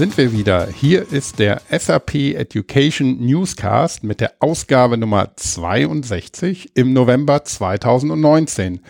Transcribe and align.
Sind 0.00 0.16
wir 0.16 0.32
wieder. 0.32 0.66
Hier 0.66 1.12
ist 1.12 1.38
der 1.38 1.60
SAP 1.70 2.14
Education 2.14 3.18
Newscast 3.20 4.02
mit 4.02 4.22
der 4.22 4.32
Ausgabe 4.40 4.96
Nummer 4.96 5.36
62 5.36 6.70
im 6.74 6.94
November 6.94 7.44
2019. 7.44 8.80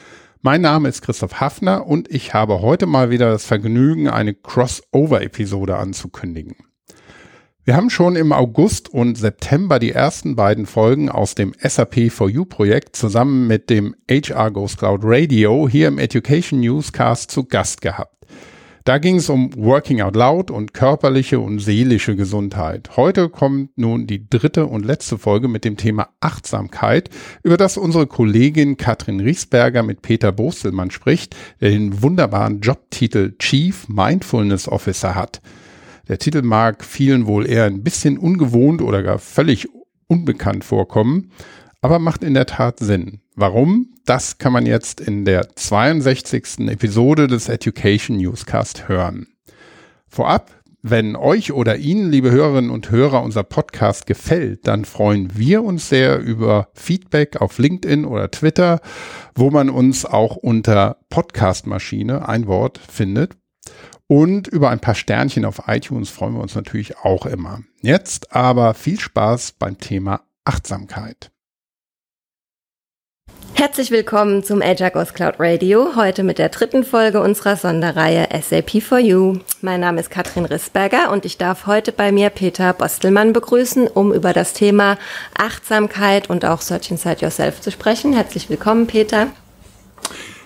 Mein 0.40 0.60
Name 0.60 0.88
ist 0.88 1.02
Christoph 1.02 1.40
Hafner 1.40 1.84
und 1.84 2.08
ich 2.14 2.32
habe 2.32 2.62
heute 2.62 2.86
mal 2.86 3.10
wieder 3.10 3.28
das 3.28 3.44
Vergnügen, 3.44 4.08
eine 4.08 4.34
Crossover-Episode 4.34 5.78
anzukündigen. 5.78 6.54
Wir 7.64 7.74
haben 7.74 7.90
schon 7.90 8.14
im 8.14 8.32
August 8.32 8.88
und 8.88 9.18
September 9.18 9.80
die 9.80 9.90
ersten 9.90 10.36
beiden 10.36 10.64
Folgen 10.64 11.08
aus 11.08 11.34
dem 11.34 11.54
SAP 11.60 12.12
for 12.12 12.30
You 12.30 12.44
Projekt 12.44 12.94
zusammen 12.94 13.48
mit 13.48 13.68
dem 13.68 13.96
HR 14.08 14.52
Ghost 14.52 14.78
Cloud 14.78 15.00
Radio 15.02 15.68
hier 15.68 15.88
im 15.88 15.98
Education 15.98 16.60
Newscast 16.60 17.32
zu 17.32 17.46
Gast 17.46 17.80
gehabt. 17.80 18.14
Da 18.84 18.96
ging 18.96 19.16
es 19.16 19.28
um 19.28 19.54
Working 19.56 20.00
Out 20.00 20.16
Loud 20.16 20.50
und 20.50 20.72
körperliche 20.72 21.38
und 21.38 21.58
seelische 21.58 22.16
Gesundheit. 22.16 22.96
Heute 22.96 23.28
kommt 23.28 23.76
nun 23.76 24.06
die 24.06 24.28
dritte 24.28 24.66
und 24.66 24.86
letzte 24.86 25.18
Folge 25.18 25.48
mit 25.48 25.66
dem 25.66 25.76
Thema 25.76 26.08
Achtsamkeit, 26.20 27.10
über 27.42 27.58
das 27.58 27.76
unsere 27.76 28.06
Kollegin 28.06 28.78
Katrin 28.78 29.20
Riesberger 29.20 29.82
mit 29.82 30.00
Peter 30.00 30.32
Bostelmann 30.32 30.90
spricht, 30.90 31.36
der 31.60 31.70
den 31.70 32.02
wunderbaren 32.02 32.60
Jobtitel 32.60 33.36
Chief 33.38 33.86
Mindfulness 33.88 34.66
Officer 34.66 35.14
hat. 35.14 35.42
Der 36.08 36.18
Titel 36.18 36.40
mag 36.40 36.82
vielen 36.82 37.26
wohl 37.26 37.46
eher 37.46 37.66
ein 37.66 37.82
bisschen 37.82 38.16
ungewohnt 38.16 38.80
oder 38.80 39.02
gar 39.02 39.18
völlig 39.18 39.68
unbekannt 40.06 40.64
vorkommen, 40.64 41.30
aber 41.80 41.98
macht 41.98 42.24
in 42.24 42.34
der 42.34 42.46
Tat 42.46 42.78
Sinn. 42.78 43.20
Warum? 43.34 43.94
Das 44.04 44.38
kann 44.38 44.52
man 44.52 44.66
jetzt 44.66 45.00
in 45.00 45.24
der 45.24 45.54
62. 45.54 46.68
Episode 46.68 47.26
des 47.26 47.48
Education 47.48 48.16
Newscast 48.16 48.88
hören. 48.88 49.28
Vorab, 50.08 50.50
wenn 50.82 51.14
euch 51.14 51.52
oder 51.52 51.76
Ihnen, 51.76 52.10
liebe 52.10 52.30
Hörerinnen 52.30 52.70
und 52.70 52.90
Hörer, 52.90 53.22
unser 53.22 53.42
Podcast 53.42 54.06
gefällt, 54.06 54.66
dann 54.66 54.84
freuen 54.84 55.36
wir 55.36 55.62
uns 55.62 55.88
sehr 55.88 56.18
über 56.18 56.68
Feedback 56.72 57.40
auf 57.40 57.58
LinkedIn 57.58 58.04
oder 58.04 58.30
Twitter, 58.30 58.80
wo 59.34 59.50
man 59.50 59.68
uns 59.68 60.06
auch 60.06 60.36
unter 60.36 60.96
Podcastmaschine 61.10 62.28
ein 62.28 62.46
Wort 62.46 62.78
findet. 62.78 63.36
Und 64.06 64.48
über 64.48 64.70
ein 64.70 64.80
paar 64.80 64.94
Sternchen 64.94 65.44
auf 65.44 65.62
iTunes 65.68 66.10
freuen 66.10 66.34
wir 66.34 66.42
uns 66.42 66.54
natürlich 66.54 66.98
auch 66.98 67.26
immer. 67.26 67.60
Jetzt 67.82 68.34
aber 68.34 68.74
viel 68.74 68.98
Spaß 68.98 69.52
beim 69.52 69.78
Thema 69.78 70.22
Achtsamkeit. 70.44 71.30
Herzlich 73.54 73.90
willkommen 73.90 74.42
zum 74.42 74.62
Ajax 74.62 75.14
Cloud 75.14 75.34
Radio, 75.38 75.94
heute 75.96 76.22
mit 76.22 76.38
der 76.38 76.48
dritten 76.48 76.82
Folge 76.82 77.20
unserer 77.20 77.56
Sonderreihe 77.56 78.28
SAP 78.42 78.82
for 78.82 78.98
You. 78.98 79.38
Mein 79.60 79.80
Name 79.80 80.00
ist 80.00 80.10
Katrin 80.10 80.46
Rissberger 80.46 81.10
und 81.10 81.24
ich 81.24 81.36
darf 81.36 81.66
heute 81.66 81.92
bei 81.92 82.10
mir 82.12 82.30
Peter 82.30 82.72
Bostelmann 82.72 83.32
begrüßen, 83.32 83.88
um 83.88 84.12
über 84.12 84.32
das 84.32 84.54
Thema 84.54 84.98
Achtsamkeit 85.36 86.30
und 86.30 86.44
auch 86.44 86.60
Search 86.60 86.90
Inside 86.90 87.20
Yourself 87.20 87.60
zu 87.60 87.70
sprechen. 87.70 88.12
Herzlich 88.14 88.48
willkommen, 88.48 88.86
Peter. 88.86 89.28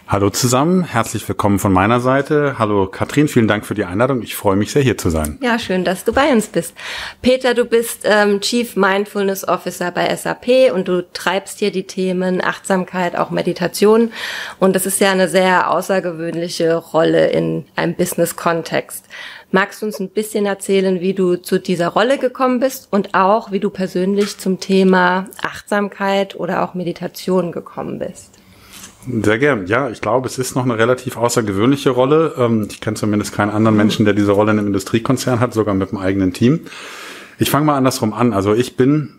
Hallo 0.06 0.28
zusammen, 0.28 0.84
herzlich 0.84 1.26
willkommen 1.26 1.58
von 1.58 1.72
meiner 1.72 1.98
Seite. 1.98 2.58
Hallo 2.58 2.86
Katrin, 2.88 3.26
vielen 3.26 3.48
Dank 3.48 3.64
für 3.64 3.72
die 3.72 3.86
Einladung. 3.86 4.20
Ich 4.20 4.36
freue 4.36 4.54
mich 4.54 4.70
sehr, 4.70 4.82
hier 4.82 4.98
zu 4.98 5.08
sein. 5.08 5.38
Ja, 5.40 5.58
schön, 5.58 5.82
dass 5.82 6.04
du 6.04 6.12
bei 6.12 6.30
uns 6.30 6.48
bist. 6.48 6.74
Peter, 7.22 7.54
du 7.54 7.64
bist 7.64 8.02
ähm, 8.04 8.42
Chief 8.42 8.76
Mindfulness 8.76 9.48
Officer 9.48 9.90
bei 9.90 10.14
SAP 10.14 10.74
und 10.74 10.88
du 10.88 11.10
treibst 11.10 11.58
hier 11.58 11.72
die 11.72 11.86
Themen 11.86 12.44
Achtsamkeit, 12.44 13.16
auch 13.16 13.30
Meditation. 13.30 14.12
Und 14.60 14.76
das 14.76 14.84
ist 14.84 15.00
ja 15.00 15.10
eine 15.10 15.26
sehr 15.26 15.70
außergewöhnliche 15.70 16.76
Rolle 16.76 17.28
in 17.28 17.64
einem 17.74 17.94
Business-Kontext. 17.94 19.06
Magst 19.52 19.80
du 19.80 19.86
uns 19.86 20.00
ein 20.00 20.10
bisschen 20.10 20.44
erzählen, 20.44 21.00
wie 21.00 21.14
du 21.14 21.36
zu 21.36 21.58
dieser 21.58 21.88
Rolle 21.88 22.18
gekommen 22.18 22.60
bist 22.60 22.88
und 22.90 23.14
auch, 23.14 23.52
wie 23.52 23.60
du 23.60 23.70
persönlich 23.70 24.36
zum 24.36 24.60
Thema 24.60 25.28
Achtsamkeit 25.40 26.36
oder 26.36 26.62
auch 26.62 26.74
Meditation 26.74 27.52
gekommen 27.52 27.98
bist? 27.98 28.33
Sehr 29.06 29.38
gern. 29.38 29.66
Ja, 29.66 29.90
ich 29.90 30.00
glaube, 30.00 30.26
es 30.26 30.38
ist 30.38 30.54
noch 30.54 30.64
eine 30.64 30.78
relativ 30.78 31.16
außergewöhnliche 31.16 31.90
Rolle. 31.90 32.34
Ähm, 32.38 32.68
ich 32.70 32.80
kenne 32.80 32.96
zumindest 32.96 33.32
keinen 33.32 33.50
anderen 33.50 33.76
Menschen, 33.76 34.04
der 34.04 34.14
diese 34.14 34.32
Rolle 34.32 34.52
in 34.52 34.58
einem 34.58 34.68
Industriekonzern 34.68 35.40
hat, 35.40 35.52
sogar 35.52 35.74
mit 35.74 35.90
einem 35.90 36.00
eigenen 36.00 36.32
Team. 36.32 36.60
Ich 37.38 37.50
fange 37.50 37.66
mal 37.66 37.76
andersrum 37.76 38.14
an. 38.14 38.32
Also 38.32 38.54
ich 38.54 38.76
bin 38.76 39.13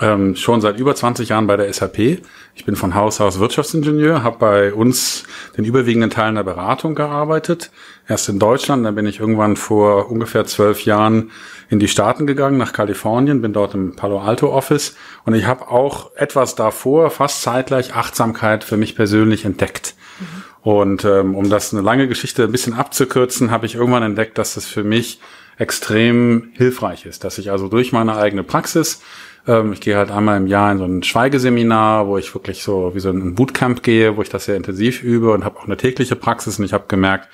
ähm, 0.00 0.36
schon 0.36 0.60
seit 0.60 0.78
über 0.78 0.94
20 0.94 1.30
Jahren 1.30 1.46
bei 1.46 1.56
der 1.56 1.72
SAP. 1.72 2.20
Ich 2.54 2.64
bin 2.64 2.76
von 2.76 2.94
Haus 2.94 3.20
aus 3.20 3.38
Wirtschaftsingenieur, 3.38 4.22
habe 4.22 4.38
bei 4.38 4.74
uns 4.74 5.24
den 5.56 5.64
überwiegenden 5.64 6.10
Teil 6.10 6.34
der 6.34 6.42
Beratung 6.42 6.94
gearbeitet. 6.94 7.70
Erst 8.06 8.28
in 8.28 8.38
Deutschland, 8.38 8.84
dann 8.84 8.94
bin 8.94 9.06
ich 9.06 9.20
irgendwann 9.20 9.56
vor 9.56 10.10
ungefähr 10.10 10.44
zwölf 10.44 10.84
Jahren 10.84 11.30
in 11.70 11.78
die 11.78 11.88
Staaten 11.88 12.26
gegangen, 12.26 12.58
nach 12.58 12.72
Kalifornien, 12.72 13.40
bin 13.40 13.52
dort 13.52 13.74
im 13.74 13.96
Palo 13.96 14.20
Alto 14.20 14.52
Office 14.52 14.96
und 15.24 15.34
ich 15.34 15.46
habe 15.46 15.68
auch 15.68 16.14
etwas 16.14 16.54
davor, 16.54 17.10
fast 17.10 17.42
zeitgleich, 17.42 17.94
Achtsamkeit 17.94 18.64
für 18.64 18.76
mich 18.76 18.96
persönlich 18.96 19.44
entdeckt. 19.44 19.94
Mhm. 20.20 20.44
Und 20.62 21.04
ähm, 21.04 21.34
um 21.34 21.48
das 21.48 21.72
eine 21.72 21.82
lange 21.82 22.08
Geschichte 22.08 22.44
ein 22.44 22.52
bisschen 22.52 22.74
abzukürzen, 22.74 23.50
habe 23.50 23.66
ich 23.66 23.76
irgendwann 23.76 24.02
entdeckt, 24.02 24.36
dass 24.36 24.56
es 24.56 24.66
für 24.66 24.84
mich 24.84 25.20
extrem 25.58 26.50
hilfreich 26.52 27.06
ist, 27.06 27.24
dass 27.24 27.38
ich 27.38 27.50
also 27.50 27.68
durch 27.68 27.92
meine 27.92 28.16
eigene 28.16 28.42
Praxis 28.42 29.00
ähm, 29.46 29.72
ich 29.72 29.80
gehe 29.80 29.96
halt 29.96 30.10
einmal 30.10 30.36
im 30.36 30.46
Jahr 30.46 30.72
in 30.72 30.78
so 30.78 30.84
ein 30.84 31.02
Schweigeseminar, 31.02 32.06
wo 32.06 32.18
ich 32.18 32.34
wirklich 32.34 32.62
so 32.62 32.94
wie 32.94 33.00
so 33.00 33.10
ein 33.10 33.34
Bootcamp 33.34 33.82
gehe, 33.82 34.16
wo 34.16 34.22
ich 34.22 34.28
das 34.28 34.44
sehr 34.44 34.56
intensiv 34.56 35.02
übe 35.02 35.32
und 35.32 35.44
habe 35.44 35.58
auch 35.58 35.66
eine 35.66 35.76
tägliche 35.76 36.16
Praxis 36.16 36.58
und 36.58 36.64
ich 36.64 36.72
habe 36.72 36.84
gemerkt, 36.88 37.28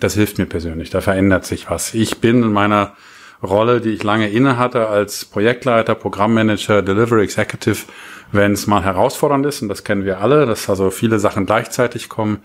das 0.00 0.14
hilft 0.14 0.38
mir 0.38 0.46
persönlich, 0.46 0.90
da 0.90 1.00
verändert 1.00 1.44
sich 1.44 1.70
was. 1.70 1.94
Ich 1.94 2.18
bin 2.18 2.42
in 2.42 2.52
meiner 2.52 2.94
Rolle, 3.42 3.80
die 3.80 3.90
ich 3.90 4.02
lange 4.02 4.28
inne 4.28 4.58
hatte 4.58 4.88
als 4.88 5.24
Projektleiter, 5.24 5.94
Programmmanager, 5.94 6.82
Delivery 6.82 7.22
Executive, 7.22 7.84
wenn 8.32 8.52
es 8.52 8.66
mal 8.66 8.82
herausfordernd 8.82 9.46
ist, 9.46 9.62
und 9.62 9.68
das 9.68 9.84
kennen 9.84 10.04
wir 10.04 10.20
alle, 10.20 10.46
dass 10.46 10.68
also 10.68 10.90
viele 10.90 11.18
Sachen 11.18 11.46
gleichzeitig 11.46 12.08
kommen, 12.08 12.38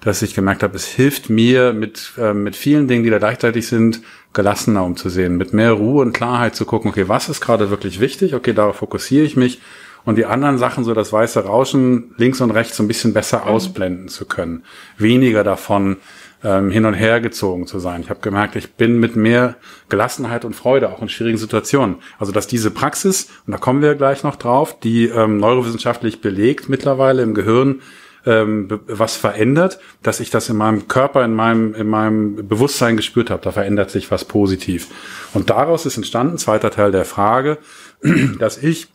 dass 0.00 0.22
ich 0.22 0.34
gemerkt 0.34 0.62
habe, 0.62 0.76
es 0.76 0.86
hilft 0.86 1.30
mir 1.30 1.72
mit, 1.72 2.12
äh, 2.18 2.34
mit 2.34 2.56
vielen 2.56 2.88
Dingen, 2.88 3.04
die 3.04 3.10
da 3.10 3.18
gleichzeitig 3.18 3.66
sind, 3.66 4.02
gelassener 4.32 4.84
umzusehen, 4.84 5.36
mit 5.36 5.52
mehr 5.52 5.72
Ruhe 5.72 6.02
und 6.02 6.12
Klarheit 6.12 6.54
zu 6.54 6.64
gucken, 6.66 6.90
okay, 6.90 7.08
was 7.08 7.28
ist 7.28 7.40
gerade 7.40 7.70
wirklich 7.70 8.00
wichtig, 8.00 8.34
okay, 8.34 8.52
darauf 8.52 8.76
fokussiere 8.76 9.24
ich 9.24 9.36
mich 9.36 9.60
und 10.06 10.16
die 10.16 10.24
anderen 10.24 10.56
Sachen, 10.56 10.84
so 10.84 10.94
das 10.94 11.12
weiße 11.12 11.44
Rauschen 11.44 12.14
links 12.16 12.40
und 12.40 12.52
rechts 12.52 12.76
so 12.76 12.82
ein 12.82 12.88
bisschen 12.88 13.12
besser 13.12 13.40
mhm. 13.40 13.48
ausblenden 13.48 14.08
zu 14.08 14.24
können, 14.24 14.62
weniger 14.96 15.44
davon 15.44 15.98
ähm, 16.44 16.70
hin 16.70 16.84
und 16.84 16.94
her 16.94 17.20
gezogen 17.20 17.66
zu 17.66 17.80
sein. 17.80 18.02
Ich 18.02 18.08
habe 18.08 18.20
gemerkt, 18.20 18.56
ich 18.56 18.74
bin 18.74 19.00
mit 19.00 19.16
mehr 19.16 19.56
Gelassenheit 19.88 20.44
und 20.44 20.54
Freude 20.54 20.90
auch 20.90 21.02
in 21.02 21.08
schwierigen 21.08 21.38
Situationen. 21.38 21.96
Also 22.18 22.32
dass 22.32 22.46
diese 22.46 22.70
Praxis, 22.70 23.28
und 23.46 23.52
da 23.52 23.58
kommen 23.58 23.82
wir 23.82 23.96
gleich 23.96 24.22
noch 24.22 24.36
drauf, 24.36 24.78
die 24.78 25.06
ähm, 25.06 25.38
neurowissenschaftlich 25.38 26.20
belegt 26.20 26.68
mittlerweile 26.68 27.22
im 27.22 27.34
Gehirn, 27.34 27.80
ähm, 28.26 28.80
was 28.86 29.16
verändert, 29.16 29.78
dass 30.02 30.20
ich 30.20 30.30
das 30.30 30.48
in 30.48 30.56
meinem 30.56 30.88
Körper, 30.88 31.24
in 31.24 31.34
meinem, 31.34 31.74
in 31.74 31.88
meinem 31.88 32.48
Bewusstsein 32.48 32.96
gespürt 32.96 33.30
habe. 33.30 33.42
Da 33.42 33.52
verändert 33.52 33.90
sich 33.90 34.10
was 34.10 34.24
positiv. 34.24 34.88
Und 35.32 35.50
daraus 35.50 35.86
ist 35.86 35.96
entstanden, 35.96 36.36
zweiter 36.38 36.70
Teil 36.70 36.92
der 36.92 37.04
Frage, 37.04 37.58
dass 38.38 38.58
ich 38.58 38.88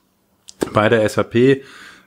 bei 0.74 0.90
der 0.90 1.08
SAP 1.08 1.64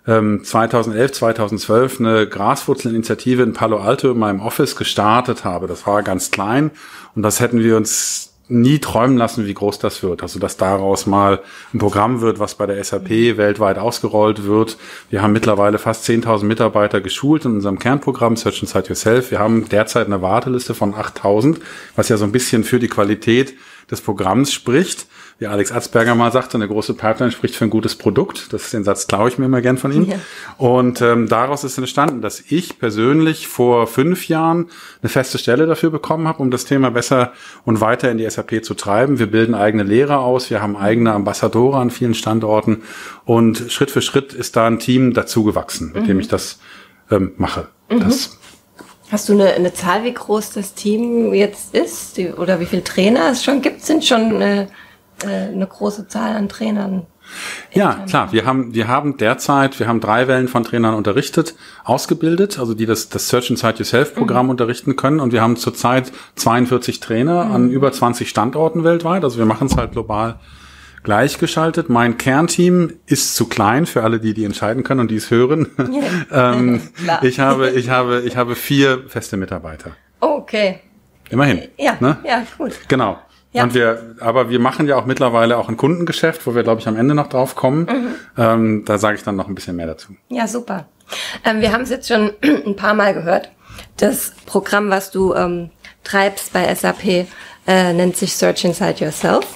2011, 0.06 1.12
2012 1.12 1.98
eine 1.98 2.28
Graswurzelinitiative 2.28 3.42
in 3.42 3.54
Palo 3.54 3.78
Alto 3.78 4.10
in 4.10 4.18
meinem 4.18 4.40
Office 4.40 4.76
gestartet 4.76 5.44
habe. 5.44 5.66
Das 5.66 5.86
war 5.86 6.02
ganz 6.02 6.30
klein 6.30 6.72
und 7.14 7.22
das 7.22 7.40
hätten 7.40 7.60
wir 7.60 7.78
uns 7.78 8.33
nie 8.48 8.78
träumen 8.78 9.16
lassen, 9.16 9.46
wie 9.46 9.54
groß 9.54 9.78
das 9.78 10.02
wird. 10.02 10.22
Also, 10.22 10.38
dass 10.38 10.56
daraus 10.56 11.06
mal 11.06 11.40
ein 11.72 11.78
Programm 11.78 12.20
wird, 12.20 12.38
was 12.38 12.54
bei 12.54 12.66
der 12.66 12.82
SAP 12.82 13.08
weltweit 13.36 13.78
ausgerollt 13.78 14.44
wird. 14.44 14.76
Wir 15.10 15.22
haben 15.22 15.32
mittlerweile 15.32 15.78
fast 15.78 16.08
10.000 16.08 16.44
Mitarbeiter 16.44 17.00
geschult 17.00 17.44
in 17.44 17.52
unserem 17.52 17.78
Kernprogramm 17.78 18.36
Search 18.36 18.60
Inside 18.62 18.88
Yourself. 18.88 19.30
Wir 19.30 19.38
haben 19.38 19.68
derzeit 19.68 20.06
eine 20.06 20.20
Warteliste 20.20 20.74
von 20.74 20.94
8.000, 20.94 21.56
was 21.96 22.08
ja 22.08 22.16
so 22.16 22.24
ein 22.24 22.32
bisschen 22.32 22.64
für 22.64 22.78
die 22.78 22.88
Qualität 22.88 23.54
des 23.90 24.00
Programms 24.00 24.52
spricht 24.52 25.06
wie 25.38 25.46
Alex 25.46 25.72
Atzberger 25.72 26.14
mal 26.14 26.30
sagte, 26.30 26.56
eine 26.56 26.68
große 26.68 26.94
Pipeline 26.94 27.32
spricht 27.32 27.56
für 27.56 27.64
ein 27.64 27.70
gutes 27.70 27.96
Produkt. 27.96 28.52
Das 28.52 28.64
ist 28.64 28.72
den 28.72 28.84
Satz, 28.84 29.06
klaue 29.06 29.28
ich 29.28 29.38
mir 29.38 29.46
immer 29.46 29.60
gern 29.60 29.78
von 29.78 29.92
ihm. 29.92 30.04
Ja. 30.04 30.16
Und 30.58 31.00
ähm, 31.00 31.28
daraus 31.28 31.64
ist 31.64 31.76
entstanden, 31.76 32.20
dass 32.22 32.40
ich 32.40 32.78
persönlich 32.78 33.48
vor 33.48 33.86
fünf 33.86 34.28
Jahren 34.28 34.68
eine 35.02 35.08
feste 35.08 35.38
Stelle 35.38 35.66
dafür 35.66 35.90
bekommen 35.90 36.28
habe, 36.28 36.40
um 36.42 36.50
das 36.50 36.64
Thema 36.64 36.90
besser 36.90 37.32
und 37.64 37.80
weiter 37.80 38.10
in 38.10 38.18
die 38.18 38.30
SAP 38.30 38.64
zu 38.64 38.74
treiben. 38.74 39.18
Wir 39.18 39.26
bilden 39.26 39.54
eigene 39.54 39.82
Lehrer 39.82 40.20
aus, 40.20 40.50
wir 40.50 40.62
haben 40.62 40.76
eigene 40.76 41.12
Ambassadore 41.12 41.78
an 41.78 41.90
vielen 41.90 42.14
Standorten 42.14 42.82
und 43.24 43.72
Schritt 43.72 43.90
für 43.90 44.02
Schritt 44.02 44.32
ist 44.32 44.56
da 44.56 44.66
ein 44.66 44.78
Team 44.78 45.14
dazugewachsen, 45.14 45.92
mit 45.94 46.04
mhm. 46.04 46.06
dem 46.06 46.20
ich 46.20 46.28
das 46.28 46.60
ähm, 47.10 47.32
mache. 47.36 47.68
Mhm. 47.90 48.00
Das 48.00 48.38
Hast 49.10 49.28
du 49.28 49.34
eine, 49.34 49.52
eine 49.52 49.72
Zahl, 49.72 50.02
wie 50.04 50.14
groß 50.14 50.52
das 50.52 50.74
Team 50.74 51.34
jetzt 51.34 51.74
ist? 51.74 52.18
oder 52.36 52.58
wie 52.58 52.66
viele 52.66 52.82
Trainer 52.82 53.30
es 53.30 53.44
schon 53.44 53.60
gibt? 53.60 53.82
Sind 53.82 54.04
schon 54.04 54.40
äh, 54.40 54.66
eine 55.24 55.66
große 55.66 56.08
Zahl 56.08 56.36
an 56.36 56.48
Trainern 56.48 57.06
Ja, 57.72 58.04
klar. 58.06 58.32
Wir 58.32 58.44
haben, 58.44 58.74
wir 58.74 58.88
haben 58.88 59.16
derzeit, 59.16 59.78
wir 59.78 59.88
haben 59.88 60.00
drei 60.00 60.28
Wellen 60.28 60.48
von 60.48 60.64
Trainern 60.64 60.94
unterrichtet, 60.94 61.54
ausgebildet, 61.84 62.58
also 62.58 62.74
die 62.74 62.86
das, 62.86 63.08
das 63.08 63.28
Search 63.28 63.50
Inside 63.50 63.78
Yourself 63.78 64.14
Programm 64.14 64.46
mhm. 64.46 64.50
unterrichten 64.50 64.96
können. 64.96 65.20
Und 65.20 65.32
wir 65.32 65.42
haben 65.42 65.56
zurzeit 65.56 66.12
42 66.36 67.00
Trainer 67.00 67.46
mhm. 67.46 67.52
an 67.52 67.70
über 67.70 67.92
20 67.92 68.28
Standorten 68.28 68.84
weltweit. 68.84 69.24
Also 69.24 69.38
wir 69.38 69.46
machen 69.46 69.68
es 69.68 69.76
halt 69.76 69.92
global 69.92 70.38
gleichgeschaltet. 71.04 71.88
Mein 71.88 72.18
Kernteam 72.18 72.94
ist 73.06 73.36
zu 73.36 73.48
klein 73.48 73.86
für 73.86 74.02
alle, 74.02 74.18
die 74.18 74.34
die 74.34 74.44
entscheiden 74.44 74.82
können 74.82 75.00
und 75.00 75.10
die 75.10 75.16
es 75.16 75.30
hören. 75.30 75.68
ähm, 76.32 76.80
ich 77.22 77.38
habe, 77.38 77.70
ich 77.70 77.90
habe, 77.90 78.22
ich 78.22 78.36
habe 78.36 78.56
vier 78.56 79.04
feste 79.06 79.36
Mitarbeiter. 79.36 79.92
Okay. 80.18 80.80
Immerhin. 81.30 81.62
Ja, 81.78 81.96
ne? 82.00 82.18
ja, 82.26 82.44
gut. 82.58 82.72
Genau. 82.88 83.18
Ja. 83.54 83.62
Und 83.62 83.72
wir, 83.72 84.16
aber 84.18 84.50
wir 84.50 84.58
machen 84.58 84.88
ja 84.88 84.96
auch 84.96 85.06
mittlerweile 85.06 85.56
auch 85.56 85.68
ein 85.68 85.76
Kundengeschäft, 85.76 86.44
wo 86.44 86.56
wir, 86.56 86.64
glaube 86.64 86.80
ich, 86.80 86.88
am 86.88 86.96
Ende 86.96 87.14
noch 87.14 87.28
drauf 87.28 87.54
kommen. 87.54 87.86
Mhm. 87.86 88.14
Ähm, 88.36 88.84
da 88.84 88.98
sage 88.98 89.16
ich 89.16 89.22
dann 89.22 89.36
noch 89.36 89.46
ein 89.46 89.54
bisschen 89.54 89.76
mehr 89.76 89.86
dazu. 89.86 90.08
Ja, 90.28 90.48
super. 90.48 90.86
Ähm, 91.44 91.60
wir 91.60 91.72
haben 91.72 91.82
es 91.82 91.90
jetzt 91.90 92.08
schon 92.08 92.32
ein 92.42 92.74
paar 92.74 92.94
Mal 92.94 93.14
gehört. 93.14 93.50
Das 93.96 94.32
Programm, 94.44 94.90
was 94.90 95.12
du 95.12 95.34
ähm, 95.34 95.70
treibst 96.02 96.52
bei 96.52 96.74
SAP, 96.74 97.28
äh, 97.68 97.92
nennt 97.92 98.16
sich 98.16 98.34
Search 98.34 98.64
Inside 98.64 99.04
Yourself. 99.04 99.46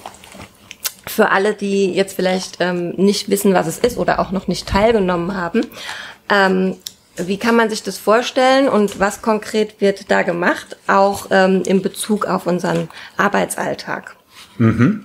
Für 1.08 1.30
alle, 1.30 1.54
die 1.54 1.92
jetzt 1.92 2.14
vielleicht 2.14 2.58
ähm, 2.60 2.90
nicht 2.90 3.28
wissen, 3.30 3.52
was 3.52 3.66
es 3.66 3.78
ist 3.78 3.98
oder 3.98 4.20
auch 4.20 4.30
noch 4.30 4.46
nicht 4.46 4.68
teilgenommen 4.68 5.36
haben, 5.36 5.66
ähm, 6.30 6.76
wie 7.26 7.38
kann 7.38 7.56
man 7.56 7.70
sich 7.70 7.82
das 7.82 7.98
vorstellen 7.98 8.68
und 8.68 9.00
was 9.00 9.22
konkret 9.22 9.80
wird 9.80 10.10
da 10.10 10.22
gemacht, 10.22 10.76
auch 10.86 11.26
ähm, 11.30 11.62
in 11.66 11.82
Bezug 11.82 12.26
auf 12.26 12.46
unseren 12.46 12.88
Arbeitsalltag? 13.16 14.16
Mhm. 14.58 15.04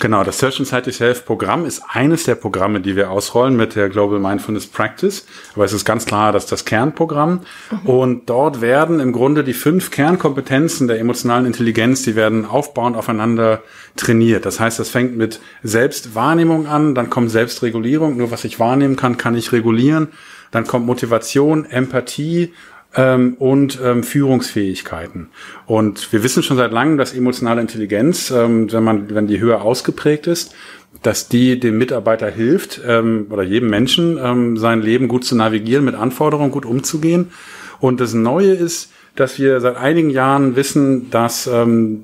Genau, 0.00 0.22
das 0.22 0.38
Search 0.38 0.60
Inside 0.60 0.86
Yourself 0.86 1.24
Programm 1.24 1.66
ist 1.66 1.82
eines 1.88 2.22
der 2.22 2.36
Programme, 2.36 2.80
die 2.80 2.94
wir 2.94 3.10
ausrollen 3.10 3.56
mit 3.56 3.74
der 3.74 3.88
Global 3.88 4.20
Mindfulness 4.20 4.68
Practice. 4.68 5.26
Aber 5.54 5.64
es 5.64 5.72
ist 5.72 5.84
ganz 5.84 6.06
klar, 6.06 6.30
dass 6.30 6.46
das 6.46 6.64
Kernprogramm. 6.64 7.40
Mhm. 7.70 7.90
Und 7.90 8.30
dort 8.30 8.60
werden 8.60 9.00
im 9.00 9.12
Grunde 9.12 9.42
die 9.42 9.54
fünf 9.54 9.90
Kernkompetenzen 9.90 10.86
der 10.86 11.00
emotionalen 11.00 11.46
Intelligenz, 11.46 12.02
die 12.02 12.14
werden 12.14 12.44
aufbauend 12.44 12.96
aufeinander 12.96 13.62
trainiert. 13.96 14.46
Das 14.46 14.60
heißt, 14.60 14.78
das 14.78 14.88
fängt 14.88 15.16
mit 15.16 15.40
Selbstwahrnehmung 15.64 16.68
an, 16.68 16.94
dann 16.94 17.10
kommt 17.10 17.32
Selbstregulierung. 17.32 18.16
Nur 18.16 18.30
was 18.30 18.44
ich 18.44 18.60
wahrnehmen 18.60 18.94
kann, 18.94 19.16
kann 19.16 19.34
ich 19.34 19.50
regulieren. 19.50 20.08
Dann 20.50 20.66
kommt 20.66 20.86
Motivation, 20.86 21.64
Empathie 21.64 22.52
ähm, 22.94 23.34
und 23.38 23.78
ähm, 23.82 24.02
Führungsfähigkeiten. 24.02 25.28
Und 25.66 26.12
wir 26.12 26.22
wissen 26.22 26.42
schon 26.42 26.56
seit 26.56 26.72
langem, 26.72 26.98
dass 26.98 27.14
emotionale 27.14 27.60
Intelligenz, 27.60 28.30
ähm, 28.30 28.72
wenn 28.72 28.84
man, 28.84 29.14
wenn 29.14 29.26
die 29.26 29.40
höher 29.40 29.62
ausgeprägt 29.62 30.26
ist, 30.26 30.54
dass 31.02 31.28
die 31.28 31.60
dem 31.60 31.78
Mitarbeiter 31.78 32.30
hilft 32.30 32.80
ähm, 32.86 33.26
oder 33.30 33.42
jedem 33.42 33.70
Menschen 33.70 34.18
ähm, 34.22 34.56
sein 34.56 34.82
Leben 34.82 35.08
gut 35.08 35.24
zu 35.24 35.36
navigieren, 35.36 35.84
mit 35.84 35.94
Anforderungen 35.94 36.50
gut 36.50 36.66
umzugehen. 36.66 37.30
Und 37.78 38.00
das 38.00 38.14
Neue 38.14 38.52
ist, 38.52 38.90
dass 39.14 39.38
wir 39.38 39.60
seit 39.60 39.76
einigen 39.76 40.10
Jahren 40.10 40.56
wissen, 40.56 41.10
dass 41.10 41.46
ähm, 41.46 42.02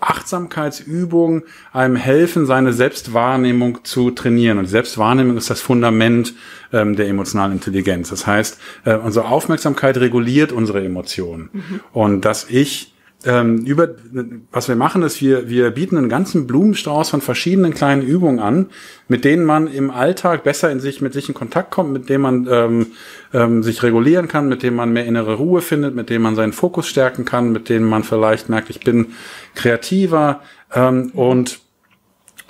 Achtsamkeitsübungen 0.00 1.42
einem 1.72 1.96
helfen, 1.96 2.46
seine 2.46 2.72
Selbstwahrnehmung 2.72 3.84
zu 3.84 4.10
trainieren. 4.10 4.58
Und 4.58 4.66
Selbstwahrnehmung 4.66 5.36
ist 5.36 5.50
das 5.50 5.60
Fundament 5.60 6.34
ähm, 6.72 6.96
der 6.96 7.08
emotionalen 7.08 7.52
Intelligenz. 7.52 8.10
Das 8.10 8.26
heißt, 8.26 8.58
äh, 8.84 8.94
unsere 8.96 9.26
Aufmerksamkeit 9.26 9.96
reguliert 9.98 10.52
unsere 10.52 10.84
Emotionen. 10.84 11.50
Mhm. 11.52 11.80
Und 11.92 12.24
dass 12.24 12.48
ich 12.48 12.94
ähm, 13.24 13.64
über 13.66 13.88
was 14.50 14.68
wir 14.68 14.76
machen 14.76 15.02
ist, 15.02 15.20
wir 15.20 15.48
wir 15.48 15.70
bieten 15.70 15.98
einen 15.98 16.08
ganzen 16.08 16.46
Blumenstrauß 16.46 17.10
von 17.10 17.20
verschiedenen 17.20 17.74
kleinen 17.74 18.02
Übungen 18.02 18.38
an, 18.38 18.70
mit 19.08 19.24
denen 19.24 19.44
man 19.44 19.66
im 19.66 19.90
Alltag 19.90 20.42
besser 20.42 20.70
in 20.70 20.80
sich 20.80 21.00
mit 21.00 21.12
sich 21.12 21.28
in 21.28 21.34
Kontakt 21.34 21.70
kommt, 21.70 21.92
mit 21.92 22.08
denen 22.08 22.22
man 22.22 22.48
ähm, 22.50 22.86
ähm, 23.34 23.62
sich 23.62 23.82
regulieren 23.82 24.28
kann, 24.28 24.48
mit 24.48 24.62
denen 24.62 24.76
man 24.76 24.92
mehr 24.92 25.04
innere 25.04 25.34
Ruhe 25.34 25.60
findet, 25.60 25.94
mit 25.94 26.08
denen 26.08 26.22
man 26.22 26.34
seinen 26.34 26.52
Fokus 26.52 26.86
stärken 26.88 27.24
kann, 27.24 27.52
mit 27.52 27.68
denen 27.68 27.84
man 27.84 28.04
vielleicht 28.04 28.48
merkt, 28.48 28.70
ich 28.70 28.80
bin 28.80 29.08
kreativer 29.54 30.40
ähm, 30.74 31.10
und 31.14 31.60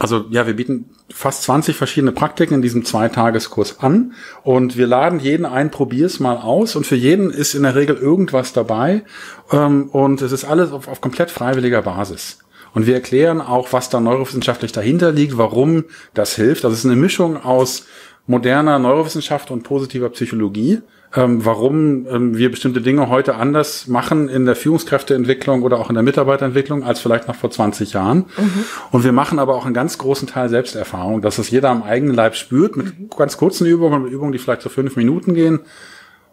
also 0.01 0.25
ja, 0.31 0.47
wir 0.47 0.57
bieten 0.57 0.87
fast 1.11 1.43
20 1.43 1.77
verschiedene 1.77 2.11
Praktiken 2.11 2.55
in 2.55 2.63
diesem 2.63 2.87
Zweitageskurs 2.87 3.81
an 3.81 4.15
und 4.43 4.79
wir 4.79 4.87
laden 4.87 5.21
jeden 5.21 5.45
ein, 5.45 5.71
probier's 5.71 6.21
mal 6.21 6.39
aus 6.39 6.75
und 6.75 6.87
für 6.87 6.97
jeden 6.97 7.31
ist 7.31 7.55
in 7.55 7.65
der 7.65 7.75
Regel 7.75 7.97
irgendwas 7.97 8.55
dabei 8.55 9.05
ähm, 9.53 9.91
und 9.91 10.23
es 10.23 10.33
ist 10.33 10.45
alles 10.45 10.73
auf, 10.73 10.89
auf 10.89 11.03
komplett 11.03 11.31
freiwilliger 11.31 11.83
Basis. 11.83 12.39
Und 12.73 12.87
wir 12.87 12.95
erklären 12.95 13.43
auch, 13.43 13.75
was 13.75 13.91
da 13.91 14.01
neurowissenschaftlich 14.01 14.73
dahinter 14.73 15.13
liegt, 15.13 15.37
warum 15.37 15.85
das 16.15 16.35
hilft. 16.35 16.65
Das 16.65 16.73
ist 16.73 16.87
eine 16.87 16.97
Mischung 16.97 17.37
aus 17.37 17.85
moderner 18.27 18.79
Neurowissenschaft 18.79 19.51
und 19.51 19.65
positiver 19.65 20.09
Psychologie 20.09 20.81
ähm, 21.15 21.45
warum 21.45 22.07
ähm, 22.07 22.37
wir 22.37 22.51
bestimmte 22.51 22.81
Dinge 22.81 23.09
heute 23.09 23.35
anders 23.35 23.89
machen 23.89 24.29
in 24.29 24.47
der 24.47 24.55
Führungskräfteentwicklung 24.55 25.63
oder 25.63 25.79
auch 25.79 25.89
in 25.89 25.95
der 25.95 26.05
Mitarbeiterentwicklung 26.05 26.85
als 26.85 27.01
vielleicht 27.01 27.27
noch 27.27 27.35
vor 27.35 27.51
20 27.51 27.95
Jahren. 27.95 28.27
Mhm. 28.37 28.65
Und 28.93 29.05
wir 29.05 29.13
machen 29.13 29.39
aber 29.41 29.57
auch 29.57 29.65
einen 29.65 29.75
ganz 29.75 29.99
großen 29.99 30.29
Teil 30.29 30.49
Selbsterfahrung, 30.49 31.21
dass 31.21 31.39
es 31.39 31.51
jeder 31.51 31.71
am 31.71 31.83
eigenen 31.83 32.15
Leib 32.15 32.37
spürt, 32.37 32.77
mit 32.77 32.99
mhm. 32.99 33.11
ganz 33.17 33.37
kurzen 33.37 33.67
Übungen, 33.67 34.05
mit 34.05 34.13
Übungen, 34.13 34.33
die 34.33 34.39
vielleicht 34.39 34.63
so 34.63 34.69
fünf 34.69 34.95
Minuten 34.95 35.35
gehen 35.35 35.61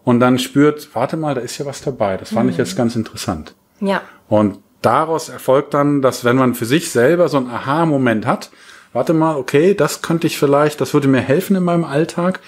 und 0.04 0.20
dann 0.20 0.40
spürt, 0.40 0.90
warte 0.94 1.18
mal, 1.18 1.36
da 1.36 1.42
ist 1.42 1.58
ja 1.58 1.66
was 1.66 1.82
dabei. 1.82 2.16
Das 2.18 2.30
fand 2.30 2.46
mhm. 2.46 2.52
ich 2.52 2.58
jetzt 2.58 2.78
ganz 2.78 2.96
interessant. 2.96 3.56
Ja. 3.80 4.02
Und 4.30 4.60
daraus 4.82 5.28
erfolgt 5.28 5.74
dann, 5.74 6.02
dass 6.02 6.24
wenn 6.24 6.36
man 6.36 6.54
für 6.54 6.66
sich 6.66 6.92
selber 6.92 7.30
so 7.30 7.38
einen 7.38 7.50
Aha-Moment 7.50 8.26
hat, 8.26 8.52
warte 8.94 9.14
mal, 9.14 9.36
okay, 9.36 9.74
das 9.74 10.02
könnte 10.02 10.28
ich 10.28 10.38
vielleicht, 10.38 10.80
das 10.82 10.94
würde 10.94 11.08
mir 11.08 11.20
helfen 11.20 11.56
in 11.56 11.64
meinem 11.64 11.84
Alltag, 11.84 12.40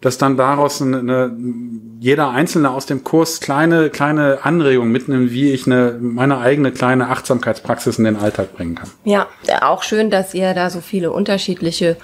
dass 0.00 0.18
dann 0.18 0.36
daraus 0.36 0.82
eine, 0.82 0.98
eine, 0.98 1.36
jeder 1.98 2.30
Einzelne 2.30 2.70
aus 2.70 2.86
dem 2.86 3.04
Kurs 3.04 3.40
kleine, 3.40 3.90
kleine 3.90 4.40
Anregungen 4.42 4.92
mitnimmt, 4.92 5.30
wie 5.30 5.52
ich 5.52 5.66
eine, 5.66 5.98
meine 6.00 6.38
eigene 6.38 6.72
kleine 6.72 7.08
Achtsamkeitspraxis 7.08 7.98
in 7.98 8.04
den 8.04 8.16
Alltag 8.16 8.56
bringen 8.56 8.74
kann. 8.74 8.90
Ja, 9.04 9.28
auch 9.62 9.82
schön, 9.82 10.10
dass 10.10 10.34
ihr 10.34 10.54
da 10.54 10.70
so 10.70 10.80
viele 10.80 11.12
unterschiedliche 11.12 11.96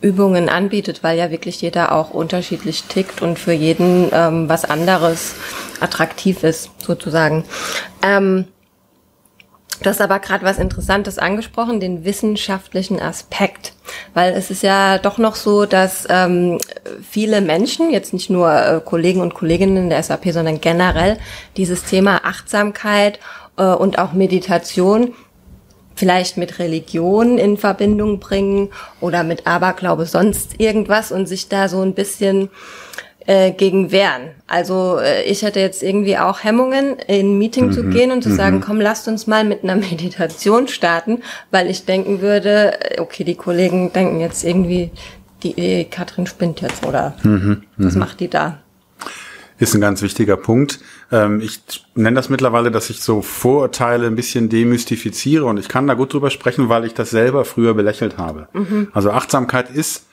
Übungen 0.00 0.48
anbietet, 0.48 1.02
weil 1.02 1.16
ja 1.16 1.30
wirklich 1.30 1.60
jeder 1.62 1.92
auch 1.92 2.10
unterschiedlich 2.10 2.84
tickt 2.84 3.22
und 3.22 3.38
für 3.38 3.52
jeden 3.52 4.08
ähm, 4.12 4.48
was 4.48 4.64
anderes 4.64 5.34
attraktiv 5.80 6.42
ist, 6.42 6.70
sozusagen. 6.78 7.44
Ähm, 8.02 8.46
Du 9.82 9.90
hast 9.90 10.00
aber 10.00 10.20
gerade 10.20 10.44
was 10.44 10.58
Interessantes 10.58 11.18
angesprochen, 11.18 11.80
den 11.80 12.04
wissenschaftlichen 12.04 13.00
Aspekt. 13.00 13.72
Weil 14.14 14.34
es 14.34 14.50
ist 14.50 14.62
ja 14.62 14.98
doch 14.98 15.18
noch 15.18 15.36
so, 15.36 15.64
dass 15.64 16.06
ähm, 16.10 16.58
viele 17.08 17.40
Menschen, 17.40 17.90
jetzt 17.90 18.12
nicht 18.12 18.28
nur 18.28 18.52
äh, 18.52 18.80
Kollegen 18.84 19.20
und 19.20 19.34
Kolleginnen 19.34 19.88
der 19.88 20.02
SAP, 20.02 20.32
sondern 20.32 20.60
generell 20.60 21.18
dieses 21.56 21.84
Thema 21.84 22.20
Achtsamkeit 22.24 23.18
äh, 23.56 23.64
und 23.64 23.98
auch 23.98 24.12
Meditation 24.12 25.14
vielleicht 25.94 26.36
mit 26.36 26.58
Religion 26.58 27.38
in 27.38 27.56
Verbindung 27.56 28.18
bringen 28.18 28.70
oder 29.00 29.24
mit 29.24 29.46
Aberglaube 29.46 30.06
sonst 30.06 30.58
irgendwas 30.58 31.12
und 31.12 31.26
sich 31.26 31.48
da 31.48 31.68
so 31.68 31.80
ein 31.80 31.94
bisschen 31.94 32.50
äh, 33.26 33.52
gegen 33.52 33.92
wehren. 33.92 34.30
Also 34.46 34.98
äh, 34.98 35.22
ich 35.24 35.42
hätte 35.42 35.60
jetzt 35.60 35.82
irgendwie 35.82 36.18
auch 36.18 36.42
Hemmungen, 36.42 36.96
in 37.06 37.34
ein 37.34 37.38
Meeting 37.38 37.66
mhm. 37.66 37.72
zu 37.72 37.84
gehen 37.84 38.10
und 38.10 38.22
zu 38.22 38.30
mhm. 38.30 38.36
sagen, 38.36 38.60
komm, 38.60 38.80
lasst 38.80 39.08
uns 39.08 39.26
mal 39.26 39.44
mit 39.44 39.62
einer 39.62 39.76
Meditation 39.90 40.68
starten, 40.68 41.22
weil 41.50 41.68
ich 41.68 41.84
denken 41.84 42.20
würde, 42.20 42.96
äh, 42.96 43.00
okay, 43.00 43.24
die 43.24 43.34
Kollegen 43.34 43.92
denken 43.92 44.20
jetzt 44.20 44.44
irgendwie, 44.44 44.90
die 45.42 45.58
äh, 45.58 45.84
Katrin 45.84 46.26
spinnt 46.26 46.60
jetzt 46.60 46.86
oder 46.86 47.14
mhm. 47.22 47.62
was 47.76 47.94
mhm. 47.94 48.00
macht 48.00 48.20
die 48.20 48.28
da? 48.28 48.58
Ist 49.58 49.74
ein 49.74 49.80
ganz 49.80 50.02
wichtiger 50.02 50.36
Punkt. 50.36 50.80
Ähm, 51.12 51.40
ich 51.40 51.60
nenne 51.94 52.16
das 52.16 52.28
mittlerweile, 52.28 52.72
dass 52.72 52.90
ich 52.90 53.00
so 53.00 53.22
Vorurteile 53.22 54.08
ein 54.08 54.16
bisschen 54.16 54.48
demystifiziere 54.48 55.44
und 55.44 55.58
ich 55.58 55.68
kann 55.68 55.86
da 55.86 55.94
gut 55.94 56.12
drüber 56.12 56.30
sprechen, 56.30 56.68
weil 56.68 56.84
ich 56.84 56.94
das 56.94 57.10
selber 57.10 57.44
früher 57.44 57.74
belächelt 57.74 58.18
habe. 58.18 58.48
Mhm. 58.52 58.88
Also 58.92 59.12
Achtsamkeit 59.12 59.70
ist 59.70 60.06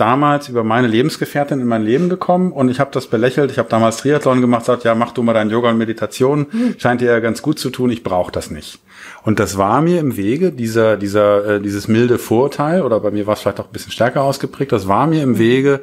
damals 0.00 0.48
über 0.48 0.64
meine 0.64 0.86
Lebensgefährtin 0.86 1.60
in 1.60 1.66
mein 1.66 1.82
Leben 1.82 2.08
gekommen 2.08 2.52
und 2.52 2.68
ich 2.70 2.80
habe 2.80 2.90
das 2.92 3.06
belächelt. 3.06 3.50
Ich 3.50 3.58
habe 3.58 3.68
damals 3.68 3.98
Triathlon 3.98 4.40
gemacht, 4.40 4.64
sagt, 4.64 4.84
ja, 4.84 4.94
mach 4.94 5.12
du 5.12 5.22
mal 5.22 5.34
dein 5.34 5.50
Yoga 5.50 5.70
und 5.70 5.78
Meditation, 5.78 6.46
scheint 6.78 7.00
dir 7.00 7.10
ja 7.10 7.20
ganz 7.20 7.42
gut 7.42 7.58
zu 7.58 7.70
tun, 7.70 7.90
ich 7.90 8.02
brauche 8.02 8.32
das 8.32 8.50
nicht. 8.50 8.80
Und 9.22 9.38
das 9.38 9.58
war 9.58 9.80
mir 9.80 10.00
im 10.00 10.16
Wege, 10.16 10.52
dieser, 10.52 10.96
dieser, 10.96 11.56
äh, 11.56 11.60
dieses 11.60 11.88
milde 11.88 12.18
Vorurteil, 12.18 12.82
oder 12.82 13.00
bei 13.00 13.10
mir 13.10 13.26
war 13.26 13.34
es 13.34 13.40
vielleicht 13.40 13.60
auch 13.60 13.66
ein 13.66 13.72
bisschen 13.72 13.92
stärker 13.92 14.22
ausgeprägt, 14.22 14.72
das 14.72 14.88
war 14.88 15.06
mir 15.06 15.22
im 15.22 15.38
Wege, 15.38 15.80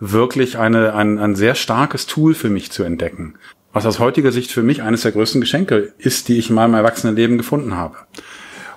wirklich 0.00 0.58
eine, 0.58 0.94
ein, 0.94 1.18
ein 1.20 1.36
sehr 1.36 1.54
starkes 1.54 2.06
Tool 2.06 2.34
für 2.34 2.50
mich 2.50 2.72
zu 2.72 2.82
entdecken. 2.82 3.34
Was 3.72 3.86
aus 3.86 4.00
heutiger 4.00 4.32
Sicht 4.32 4.50
für 4.50 4.62
mich 4.62 4.82
eines 4.82 5.02
der 5.02 5.12
größten 5.12 5.40
Geschenke 5.40 5.92
ist, 5.98 6.28
die 6.28 6.38
ich 6.38 6.50
in 6.50 6.56
meinem 6.56 6.74
Erwachsenenleben 6.74 7.38
gefunden 7.38 7.76
habe. 7.76 7.96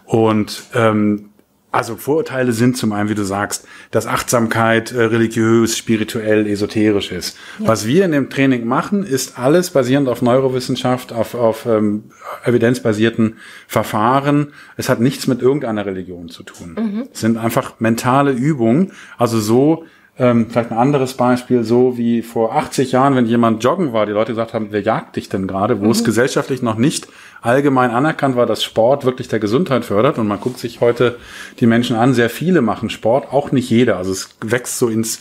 Und 0.06 0.64
ähm, 0.76 1.32
Also 1.76 1.98
Vorurteile 1.98 2.54
sind 2.54 2.78
zum 2.78 2.94
einen, 2.94 3.10
wie 3.10 3.16
du 3.16 3.26
sagst, 3.26 3.68
dass 3.92 4.08
Achtsamkeit 4.08 4.94
äh, 4.94 5.04
religiös, 5.04 5.78
spirituell, 5.78 6.48
esoterisch 6.48 7.12
ist. 7.12 7.38
Ja. 7.60 7.68
Was 7.68 7.86
wir 7.86 8.06
in 8.06 8.14
dem 8.14 8.30
Training 8.30 8.66
machen, 8.66 9.04
ist 9.04 9.38
alles 9.38 9.72
basierend 9.72 10.08
auf 10.08 10.22
Neurowissenschaft, 10.22 11.12
auf, 11.12 11.36
auf 11.36 11.66
ähm, 11.66 12.06
evidenzbasierten 12.46 13.40
Verfahren. 13.68 14.54
Es 14.78 14.88
hat 14.88 15.02
nichts 15.02 15.28
mit 15.28 15.42
irgendeiner 15.42 15.86
Religion 15.86 16.30
zu 16.30 16.44
tun. 16.44 16.78
Mhm. 16.80 17.10
Es 17.12 17.20
sind 17.20 17.36
einfach 17.36 17.74
mentale 17.80 18.32
Übungen. 18.32 18.94
Also 19.18 19.42
so, 19.42 19.84
ähm, 20.18 20.48
vielleicht 20.50 20.72
ein 20.72 20.78
anderes 20.78 21.16
Beispiel, 21.16 21.66
so 21.66 21.98
wie 21.98 22.22
vor 22.22 22.56
80 22.56 22.94
Jahren, 22.94 23.16
wenn 23.16 23.26
jemand 23.26 23.62
joggen 23.66 23.92
war, 23.92 24.06
die 24.06 24.14
Leute 24.14 24.32
gesagt 24.32 24.54
haben, 24.54 24.68
wer 24.70 24.82
jagt 24.82 25.18
dich 25.18 25.28
denn 25.28 25.46
gerade, 25.46 25.82
wo 25.82 25.86
mhm. 25.86 25.92
es 25.92 26.06
gesellschaftlich 26.06 26.62
noch 26.62 26.78
nicht 26.78 27.10
allgemein 27.46 27.92
anerkannt 27.92 28.36
war, 28.36 28.46
dass 28.46 28.64
Sport 28.64 29.06
wirklich 29.06 29.28
der 29.28 29.40
Gesundheit 29.40 29.86
fördert. 29.86 30.18
Und 30.18 30.28
man 30.28 30.40
guckt 30.40 30.58
sich 30.58 30.82
heute 30.82 31.18
die 31.60 31.68
Menschen 31.68 31.96
an, 31.96 32.14
sehr 32.14 32.30
viele 32.30 32.62
machen 32.62 32.90
Sport, 32.90 33.32
auch 33.32 33.52
nicht 33.52 33.70
jeder. 33.70 33.98
Also 33.98 34.12
es 34.12 34.30
wächst 34.42 34.80
so 34.80 34.90
ins, 34.90 35.20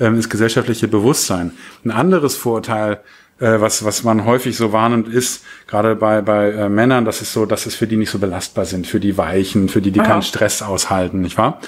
ähm, 0.00 0.14
ins 0.14 0.30
gesellschaftliche 0.30 0.88
Bewusstsein. 0.88 1.52
Ein 1.84 1.90
anderes 1.90 2.36
Vorurteil, 2.36 3.00
äh, 3.38 3.60
was, 3.60 3.84
was 3.84 4.02
man 4.02 4.24
häufig 4.24 4.56
so 4.56 4.72
wahrnimmt, 4.72 5.08
ist, 5.08 5.44
gerade 5.66 5.94
bei, 5.94 6.22
bei 6.22 6.50
äh, 6.50 6.68
Männern, 6.68 7.04
dass 7.04 7.20
es 7.20 7.32
so, 7.32 7.44
dass 7.44 7.66
es 7.66 7.74
für 7.74 7.86
die 7.86 7.96
nicht 7.96 8.10
so 8.10 8.18
belastbar 8.18 8.64
sind, 8.64 8.86
für 8.86 9.00
die 9.00 9.18
Weichen, 9.18 9.68
für 9.68 9.82
die, 9.82 9.90
die 9.90 10.00
ah, 10.00 10.04
keinen 10.04 10.22
Stress 10.22 10.62
aushalten, 10.62 11.20
nicht 11.20 11.36
wahr? 11.36 11.60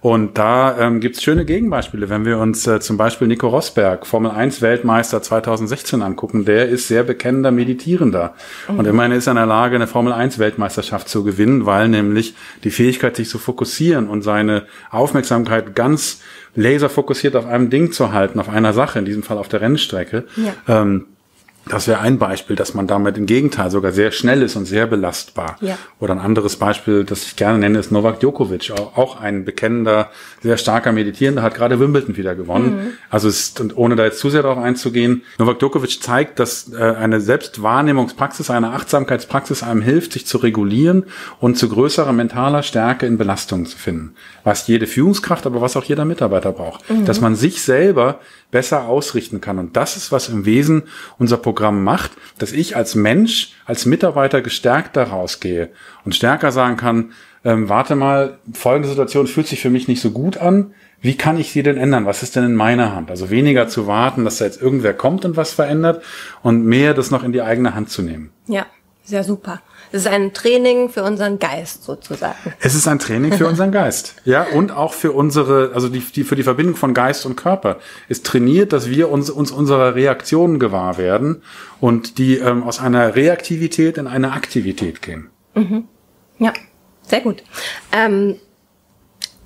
Und 0.00 0.38
da 0.38 0.78
ähm, 0.78 1.00
gibt 1.00 1.16
es 1.16 1.22
schöne 1.22 1.44
Gegenbeispiele. 1.44 2.08
Wenn 2.08 2.24
wir 2.24 2.38
uns 2.38 2.64
äh, 2.66 2.78
zum 2.78 2.96
Beispiel 2.96 3.26
Nico 3.26 3.48
Rosberg, 3.48 4.06
Formel 4.06 4.30
1 4.30 4.62
Weltmeister 4.62 5.20
2016 5.20 6.00
angucken, 6.02 6.44
der 6.44 6.68
ist 6.68 6.86
sehr 6.86 7.02
bekennender 7.02 7.50
Meditierender. 7.50 8.34
Mhm. 8.68 8.78
Und 8.78 8.86
immerhin 8.86 9.10
ist 9.10 9.26
er 9.26 9.32
in 9.32 9.38
der 9.38 9.46
Lage, 9.46 9.74
eine 9.74 9.88
Formel 9.88 10.12
1 10.12 10.38
Weltmeisterschaft 10.38 11.08
zu 11.08 11.24
gewinnen, 11.24 11.66
weil 11.66 11.88
nämlich 11.88 12.34
die 12.62 12.70
Fähigkeit, 12.70 13.16
sich 13.16 13.28
zu 13.28 13.38
fokussieren 13.38 14.06
und 14.06 14.22
seine 14.22 14.66
Aufmerksamkeit 14.90 15.74
ganz 15.74 16.20
laserfokussiert 16.54 17.34
auf 17.34 17.46
einem 17.46 17.70
Ding 17.70 17.90
zu 17.90 18.12
halten, 18.12 18.38
auf 18.38 18.48
einer 18.48 18.72
Sache, 18.72 19.00
in 19.00 19.06
diesem 19.06 19.24
Fall 19.24 19.38
auf 19.38 19.48
der 19.48 19.60
Rennstrecke, 19.60 20.24
ja. 20.36 20.82
ähm, 20.82 21.06
das 21.68 21.88
wäre 21.88 21.98
ein 21.98 22.18
Beispiel, 22.18 22.54
dass 22.54 22.74
man 22.74 22.86
damit 22.86 23.18
im 23.18 23.26
Gegenteil 23.26 23.70
sogar 23.72 23.90
sehr 23.90 24.12
schnell 24.12 24.42
ist 24.42 24.54
und 24.54 24.66
sehr 24.66 24.86
belastbar. 24.86 25.56
Ja. 25.60 25.76
Oder 25.98 26.14
ein 26.14 26.20
anderes 26.20 26.56
Beispiel, 26.56 27.02
das 27.02 27.24
ich 27.24 27.34
gerne 27.34 27.58
nenne, 27.58 27.80
ist 27.80 27.90
Novak 27.90 28.20
Djokovic, 28.20 28.70
auch 28.70 29.20
ein 29.20 29.44
bekennender, 29.44 30.10
sehr 30.42 30.58
starker 30.58 30.92
Meditierender, 30.92 31.42
hat 31.42 31.56
gerade 31.56 31.80
Wimbledon 31.80 32.16
wieder 32.16 32.36
gewonnen. 32.36 32.76
Mhm. 32.76 32.92
Also 33.10 33.26
ist, 33.28 33.60
und 33.60 33.76
ohne 33.76 33.96
da 33.96 34.04
jetzt 34.04 34.20
zu 34.20 34.30
sehr 34.30 34.42
darauf 34.42 34.58
einzugehen, 34.58 35.22
Novak 35.38 35.58
Djokovic 35.58 36.00
zeigt, 36.00 36.38
dass 36.38 36.72
äh, 36.72 36.76
eine 36.76 37.20
Selbstwahrnehmungspraxis, 37.20 38.48
eine 38.48 38.70
Achtsamkeitspraxis 38.70 39.64
einem 39.64 39.82
hilft, 39.82 40.12
sich 40.12 40.24
zu 40.24 40.38
regulieren 40.38 41.04
und 41.40 41.58
zu 41.58 41.68
größerer 41.68 42.12
mentaler 42.12 42.62
Stärke 42.62 43.06
in 43.06 43.18
Belastungen 43.18 43.66
zu 43.66 43.76
finden. 43.76 44.14
Was 44.44 44.68
jede 44.68 44.86
Führungskraft, 44.86 45.46
aber 45.46 45.60
was 45.60 45.76
auch 45.76 45.84
jeder 45.84 46.04
Mitarbeiter 46.04 46.52
braucht. 46.52 46.88
Mhm. 46.88 47.06
Dass 47.06 47.20
man 47.20 47.34
sich 47.34 47.62
selber 47.62 48.20
besser 48.52 48.84
ausrichten 48.86 49.40
kann. 49.40 49.58
Und 49.58 49.76
das 49.76 49.96
ist, 49.96 50.12
was 50.12 50.28
im 50.28 50.46
Wesen 50.46 50.84
unser 51.18 51.36
Programm 51.36 51.55
macht, 51.84 52.12
dass 52.38 52.52
ich 52.52 52.76
als 52.76 52.94
Mensch, 52.94 53.52
als 53.64 53.86
Mitarbeiter 53.86 54.42
gestärkt 54.42 54.96
daraus 54.96 55.40
gehe 55.40 55.70
und 56.04 56.14
stärker 56.14 56.52
sagen 56.52 56.76
kann, 56.76 57.12
ähm, 57.44 57.68
warte 57.68 57.94
mal, 57.94 58.38
folgende 58.52 58.88
Situation 58.88 59.26
fühlt 59.26 59.46
sich 59.46 59.60
für 59.60 59.70
mich 59.70 59.88
nicht 59.88 60.00
so 60.00 60.10
gut 60.10 60.36
an. 60.36 60.74
Wie 61.00 61.16
kann 61.16 61.38
ich 61.38 61.52
sie 61.52 61.62
denn 61.62 61.76
ändern? 61.76 62.06
Was 62.06 62.22
ist 62.22 62.34
denn 62.36 62.44
in 62.44 62.54
meiner 62.54 62.94
Hand? 62.94 63.10
Also 63.10 63.30
weniger 63.30 63.68
zu 63.68 63.86
warten, 63.86 64.24
dass 64.24 64.38
da 64.38 64.44
jetzt 64.44 64.60
irgendwer 64.60 64.94
kommt 64.94 65.24
und 65.24 65.36
was 65.36 65.52
verändert 65.52 66.02
und 66.42 66.64
mehr 66.64 66.94
das 66.94 67.10
noch 67.10 67.22
in 67.22 67.32
die 67.32 67.42
eigene 67.42 67.74
Hand 67.74 67.90
zu 67.90 68.02
nehmen. 68.02 68.30
Ja, 68.48 68.66
sehr 69.04 69.22
super. 69.22 69.60
Es 69.92 70.02
ist 70.02 70.08
ein 70.08 70.32
Training 70.32 70.88
für 70.88 71.02
unseren 71.02 71.38
Geist 71.38 71.84
sozusagen. 71.84 72.36
Es 72.60 72.74
ist 72.74 72.88
ein 72.88 72.98
Training 72.98 73.32
für 73.32 73.46
unseren 73.46 73.72
Geist. 73.72 74.14
Ja, 74.24 74.42
und 74.42 74.72
auch 74.72 74.92
für 74.92 75.12
unsere, 75.12 75.70
also 75.72 75.88
die, 75.88 76.00
die, 76.00 76.24
für 76.24 76.34
die 76.34 76.42
Verbindung 76.42 76.74
von 76.74 76.94
Geist 76.94 77.26
und 77.26 77.36
Körper. 77.36 77.78
Es 78.08 78.22
trainiert, 78.22 78.72
dass 78.72 78.90
wir 78.90 79.08
uns, 79.08 79.30
uns 79.30 79.52
unserer 79.52 79.94
Reaktionen 79.94 80.58
gewahr 80.58 80.98
werden 80.98 81.42
und 81.80 82.18
die 82.18 82.38
ähm, 82.38 82.64
aus 82.64 82.80
einer 82.80 83.14
Reaktivität 83.14 83.98
in 83.98 84.08
eine 84.08 84.32
Aktivität 84.32 85.00
gehen. 85.00 85.30
Mhm. 85.54 85.84
Ja, 86.38 86.52
sehr 87.02 87.20
gut. 87.20 87.44
Ähm, 87.92 88.36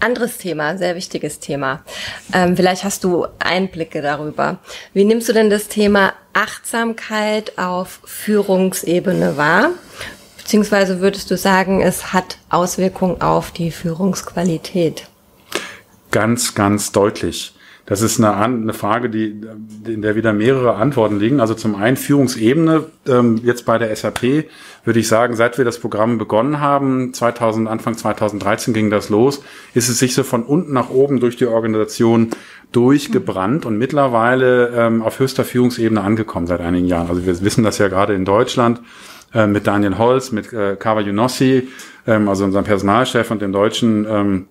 anderes 0.01 0.39
Thema, 0.39 0.79
sehr 0.79 0.97
wichtiges 0.97 1.41
Thema. 1.41 1.85
Ähm, 2.33 2.57
vielleicht 2.57 2.85
hast 2.85 3.05
du 3.05 3.27
Einblicke 3.39 4.03
darüber. 4.03 4.59
Wie 4.95 5.05
nimmst 5.05 5.29
du 5.29 5.33
denn 5.33 5.51
das 5.51 5.69
Thema 5.69 6.15
Achtsamkeit 6.33 7.59
auf 7.59 8.01
Führungsebene 8.05 9.37
wahr? 9.37 9.71
Beziehungsweise 10.43 11.01
würdest 11.01 11.31
du 11.31 11.37
sagen, 11.37 11.81
es 11.81 12.13
hat 12.13 12.39
Auswirkungen 12.49 13.21
auf 13.21 13.51
die 13.51 13.71
Führungsqualität? 13.71 15.09
Ganz, 16.11 16.55
ganz 16.55 16.93
deutlich. 16.93 17.55
Das 17.91 18.03
ist 18.03 18.21
eine, 18.21 18.37
eine 18.37 18.73
Frage, 18.73 19.11
die, 19.11 19.41
in 19.85 20.01
der 20.01 20.15
wieder 20.15 20.33
mehrere 20.33 20.77
Antworten 20.77 21.19
liegen. 21.19 21.41
Also 21.41 21.55
zum 21.55 21.75
einen 21.75 21.97
Führungsebene, 21.97 22.85
ähm, 23.09 23.41
jetzt 23.43 23.67
bei 23.67 23.79
der 23.79 23.95
SAP 23.97 24.47
würde 24.85 25.01
ich 25.01 25.09
sagen, 25.09 25.35
seit 25.35 25.59
wir 25.59 25.65
das 25.65 25.81
Programm 25.81 26.17
begonnen 26.17 26.61
haben, 26.61 27.13
2000, 27.13 27.69
Anfang 27.69 27.97
2013 27.97 28.75
ging 28.75 28.91
das 28.91 29.09
los, 29.09 29.43
ist 29.75 29.89
es 29.89 29.99
sich 29.99 30.15
so 30.15 30.23
von 30.23 30.45
unten 30.45 30.73
nach 30.73 30.91
oben 30.91 31.19
durch 31.19 31.37
die 31.37 31.47
Organisation 31.47 32.31
durchgebrannt 32.71 33.67
und 33.67 33.77
mittlerweile 33.77 34.69
ähm, 34.69 35.03
auf 35.03 35.19
höchster 35.19 35.45
Führungsebene 35.45 36.01
angekommen 36.01 36.47
seit 36.47 36.61
einigen 36.61 36.87
Jahren. 36.87 37.09
Also 37.09 37.27
wir 37.27 37.41
wissen 37.41 37.65
das 37.65 37.79
ja 37.79 37.89
gerade 37.89 38.15
in 38.15 38.25
Deutschland 38.25 38.81
äh, 39.35 39.47
mit 39.47 39.67
Daniel 39.67 39.99
Holz, 39.99 40.33
mit 40.33 40.53
äh, 40.53 40.77
Kava 40.77 41.01
Junossi, 41.01 41.69
ähm, 42.07 42.29
also 42.29 42.45
unserem 42.45 42.65
Personalchef 42.65 43.31
und 43.31 43.43
dem 43.43 43.53
deutschen 43.53 44.07
ähm, 44.09 44.49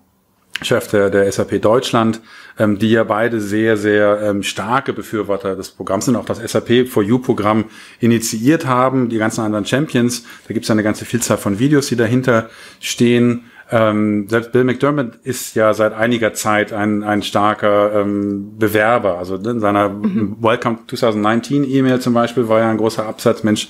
Chef 0.62 0.88
der, 0.88 1.10
der 1.10 1.30
SAP 1.30 1.62
Deutschland, 1.62 2.20
ähm, 2.58 2.78
die 2.78 2.90
ja 2.90 3.04
beide 3.04 3.40
sehr, 3.40 3.76
sehr 3.76 4.20
ähm, 4.22 4.42
starke 4.42 4.92
Befürworter 4.92 5.56
des 5.56 5.70
Programms 5.70 6.04
sind, 6.04 6.16
auch 6.16 6.24
das 6.24 6.38
SAP 6.38 6.88
for 6.88 7.02
You 7.02 7.18
Programm 7.18 7.64
initiiert 7.98 8.66
haben, 8.66 9.08
die 9.08 9.18
ganzen 9.18 9.42
anderen 9.42 9.64
Champions. 9.64 10.24
Da 10.46 10.54
gibt 10.54 10.64
es 10.64 10.70
eine 10.70 10.82
ganze 10.82 11.04
Vielzahl 11.04 11.38
von 11.38 11.58
Videos, 11.58 11.88
die 11.88 11.96
dahinter 11.96 12.50
stehen. 12.80 13.44
Ähm, 13.72 14.28
selbst 14.28 14.50
Bill 14.50 14.64
McDermott 14.64 15.14
ist 15.22 15.54
ja 15.54 15.72
seit 15.74 15.92
einiger 15.92 16.34
Zeit 16.34 16.72
ein, 16.72 17.04
ein 17.04 17.22
starker 17.22 18.00
ähm, 18.00 18.58
Bewerber. 18.58 19.18
Also 19.18 19.36
in 19.36 19.60
seiner 19.60 19.88
mhm. 19.88 20.36
Welcome 20.40 20.78
2019 20.88 21.64
E-Mail 21.64 22.00
zum 22.00 22.12
Beispiel 22.12 22.48
war 22.48 22.60
ja 22.60 22.70
ein 22.70 22.78
großer 22.78 23.06
Absatz, 23.06 23.44
Mensch, 23.44 23.68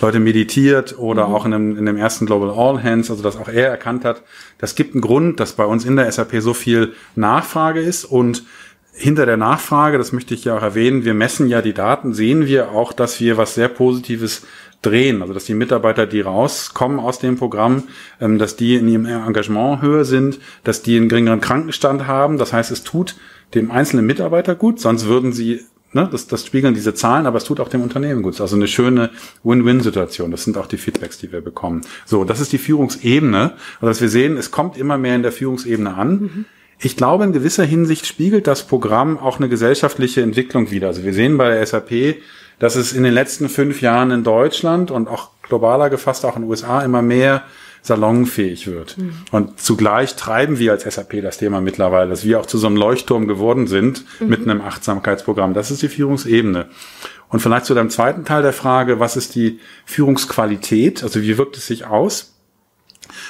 Leute 0.00 0.18
meditiert 0.18 0.98
oder 0.98 1.28
mhm. 1.28 1.34
auch 1.34 1.44
in 1.44 1.50
dem, 1.52 1.78
in 1.78 1.86
dem 1.86 1.96
ersten 1.96 2.26
Global 2.26 2.50
All 2.50 2.82
Hands, 2.82 3.08
also 3.08 3.22
dass 3.22 3.36
auch 3.36 3.48
er 3.48 3.68
erkannt 3.68 4.04
hat, 4.04 4.22
das 4.58 4.74
gibt 4.74 4.94
einen 4.94 5.00
Grund, 5.00 5.38
dass 5.38 5.52
bei 5.52 5.64
uns 5.64 5.84
in 5.84 5.96
der 5.96 6.10
SAP 6.10 6.40
so 6.40 6.52
viel 6.52 6.94
Nachfrage 7.14 7.80
ist 7.80 8.04
und 8.04 8.42
hinter 8.98 9.26
der 9.26 9.36
Nachfrage, 9.36 9.98
das 9.98 10.12
möchte 10.12 10.32
ich 10.32 10.44
ja 10.44 10.56
auch 10.56 10.62
erwähnen, 10.62 11.04
wir 11.04 11.12
messen 11.12 11.48
ja 11.48 11.60
die 11.60 11.74
Daten, 11.74 12.14
sehen 12.14 12.46
wir 12.46 12.70
auch, 12.70 12.94
dass 12.94 13.20
wir 13.20 13.36
was 13.36 13.54
sehr 13.54 13.68
Positives 13.68 14.46
drehen. 14.82 15.22
Also 15.22 15.34
dass 15.34 15.44
die 15.44 15.54
Mitarbeiter, 15.54 16.06
die 16.06 16.20
rauskommen 16.20 16.98
aus 16.98 17.18
dem 17.18 17.36
Programm, 17.36 17.84
ähm, 18.20 18.38
dass 18.38 18.56
die 18.56 18.76
in 18.76 18.88
ihrem 18.88 19.06
Engagement 19.06 19.82
höher 19.82 20.04
sind, 20.04 20.38
dass 20.64 20.82
die 20.82 20.96
einen 20.96 21.08
geringeren 21.08 21.40
Krankenstand 21.40 22.06
haben. 22.06 22.38
Das 22.38 22.52
heißt, 22.52 22.70
es 22.70 22.84
tut 22.84 23.16
dem 23.54 23.70
einzelnen 23.70 24.06
Mitarbeiter 24.06 24.54
gut, 24.54 24.80
sonst 24.80 25.06
würden 25.06 25.32
sie, 25.32 25.60
ne, 25.92 26.08
das, 26.10 26.26
das 26.26 26.44
spiegeln 26.46 26.74
diese 26.74 26.94
Zahlen, 26.94 27.26
aber 27.26 27.38
es 27.38 27.44
tut 27.44 27.60
auch 27.60 27.68
dem 27.68 27.82
Unternehmen 27.82 28.22
gut. 28.22 28.40
Also 28.40 28.56
eine 28.56 28.68
schöne 28.68 29.10
Win-Win-Situation. 29.44 30.30
Das 30.30 30.44
sind 30.44 30.58
auch 30.58 30.66
die 30.66 30.78
Feedbacks, 30.78 31.18
die 31.18 31.32
wir 31.32 31.40
bekommen. 31.40 31.82
So, 32.04 32.24
das 32.24 32.40
ist 32.40 32.52
die 32.52 32.58
Führungsebene. 32.58 33.52
Also 33.80 33.86
dass 33.86 34.00
wir 34.00 34.08
sehen, 34.08 34.36
es 34.36 34.50
kommt 34.50 34.76
immer 34.76 34.98
mehr 34.98 35.16
in 35.16 35.22
der 35.22 35.32
Führungsebene 35.32 35.94
an. 35.94 36.10
Mhm. 36.20 36.44
Ich 36.78 36.96
glaube, 36.96 37.24
in 37.24 37.32
gewisser 37.32 37.64
Hinsicht 37.64 38.06
spiegelt 38.06 38.46
das 38.46 38.66
Programm 38.66 39.18
auch 39.18 39.38
eine 39.38 39.48
gesellschaftliche 39.48 40.20
Entwicklung 40.20 40.70
wider. 40.70 40.88
Also 40.88 41.04
wir 41.04 41.14
sehen 41.14 41.38
bei 41.38 41.48
der 41.48 41.66
SAP, 41.66 42.16
dass 42.58 42.76
es 42.76 42.92
in 42.92 43.02
den 43.02 43.14
letzten 43.14 43.48
fünf 43.48 43.80
Jahren 43.80 44.10
in 44.10 44.24
Deutschland 44.24 44.90
und 44.90 45.08
auch 45.08 45.30
globaler 45.42 45.90
gefasst 45.90 46.24
auch 46.24 46.36
in 46.36 46.42
den 46.42 46.50
USA 46.50 46.80
immer 46.80 47.02
mehr 47.02 47.42
salonfähig 47.82 48.66
wird. 48.66 48.98
Mhm. 48.98 49.12
Und 49.30 49.60
zugleich 49.60 50.16
treiben 50.16 50.58
wir 50.58 50.72
als 50.72 50.82
SAP 50.82 51.22
das 51.22 51.38
Thema 51.38 51.60
mittlerweile, 51.60 52.10
dass 52.10 52.24
wir 52.24 52.40
auch 52.40 52.46
zu 52.46 52.58
so 52.58 52.66
einem 52.66 52.76
Leuchtturm 52.76 53.28
geworden 53.28 53.66
sind 53.66 54.04
mhm. 54.20 54.28
mit 54.28 54.42
einem 54.42 54.60
Achtsamkeitsprogramm. 54.60 55.54
Das 55.54 55.70
ist 55.70 55.82
die 55.82 55.88
Führungsebene. 55.88 56.66
Und 57.28 57.40
vielleicht 57.40 57.66
zu 57.66 57.74
deinem 57.74 57.90
zweiten 57.90 58.24
Teil 58.24 58.42
der 58.42 58.52
Frage, 58.52 59.00
was 59.00 59.16
ist 59.16 59.34
die 59.34 59.60
Führungsqualität? 59.84 61.02
Also 61.02 61.22
wie 61.22 61.38
wirkt 61.38 61.56
es 61.56 61.66
sich 61.66 61.86
aus? 61.86 62.34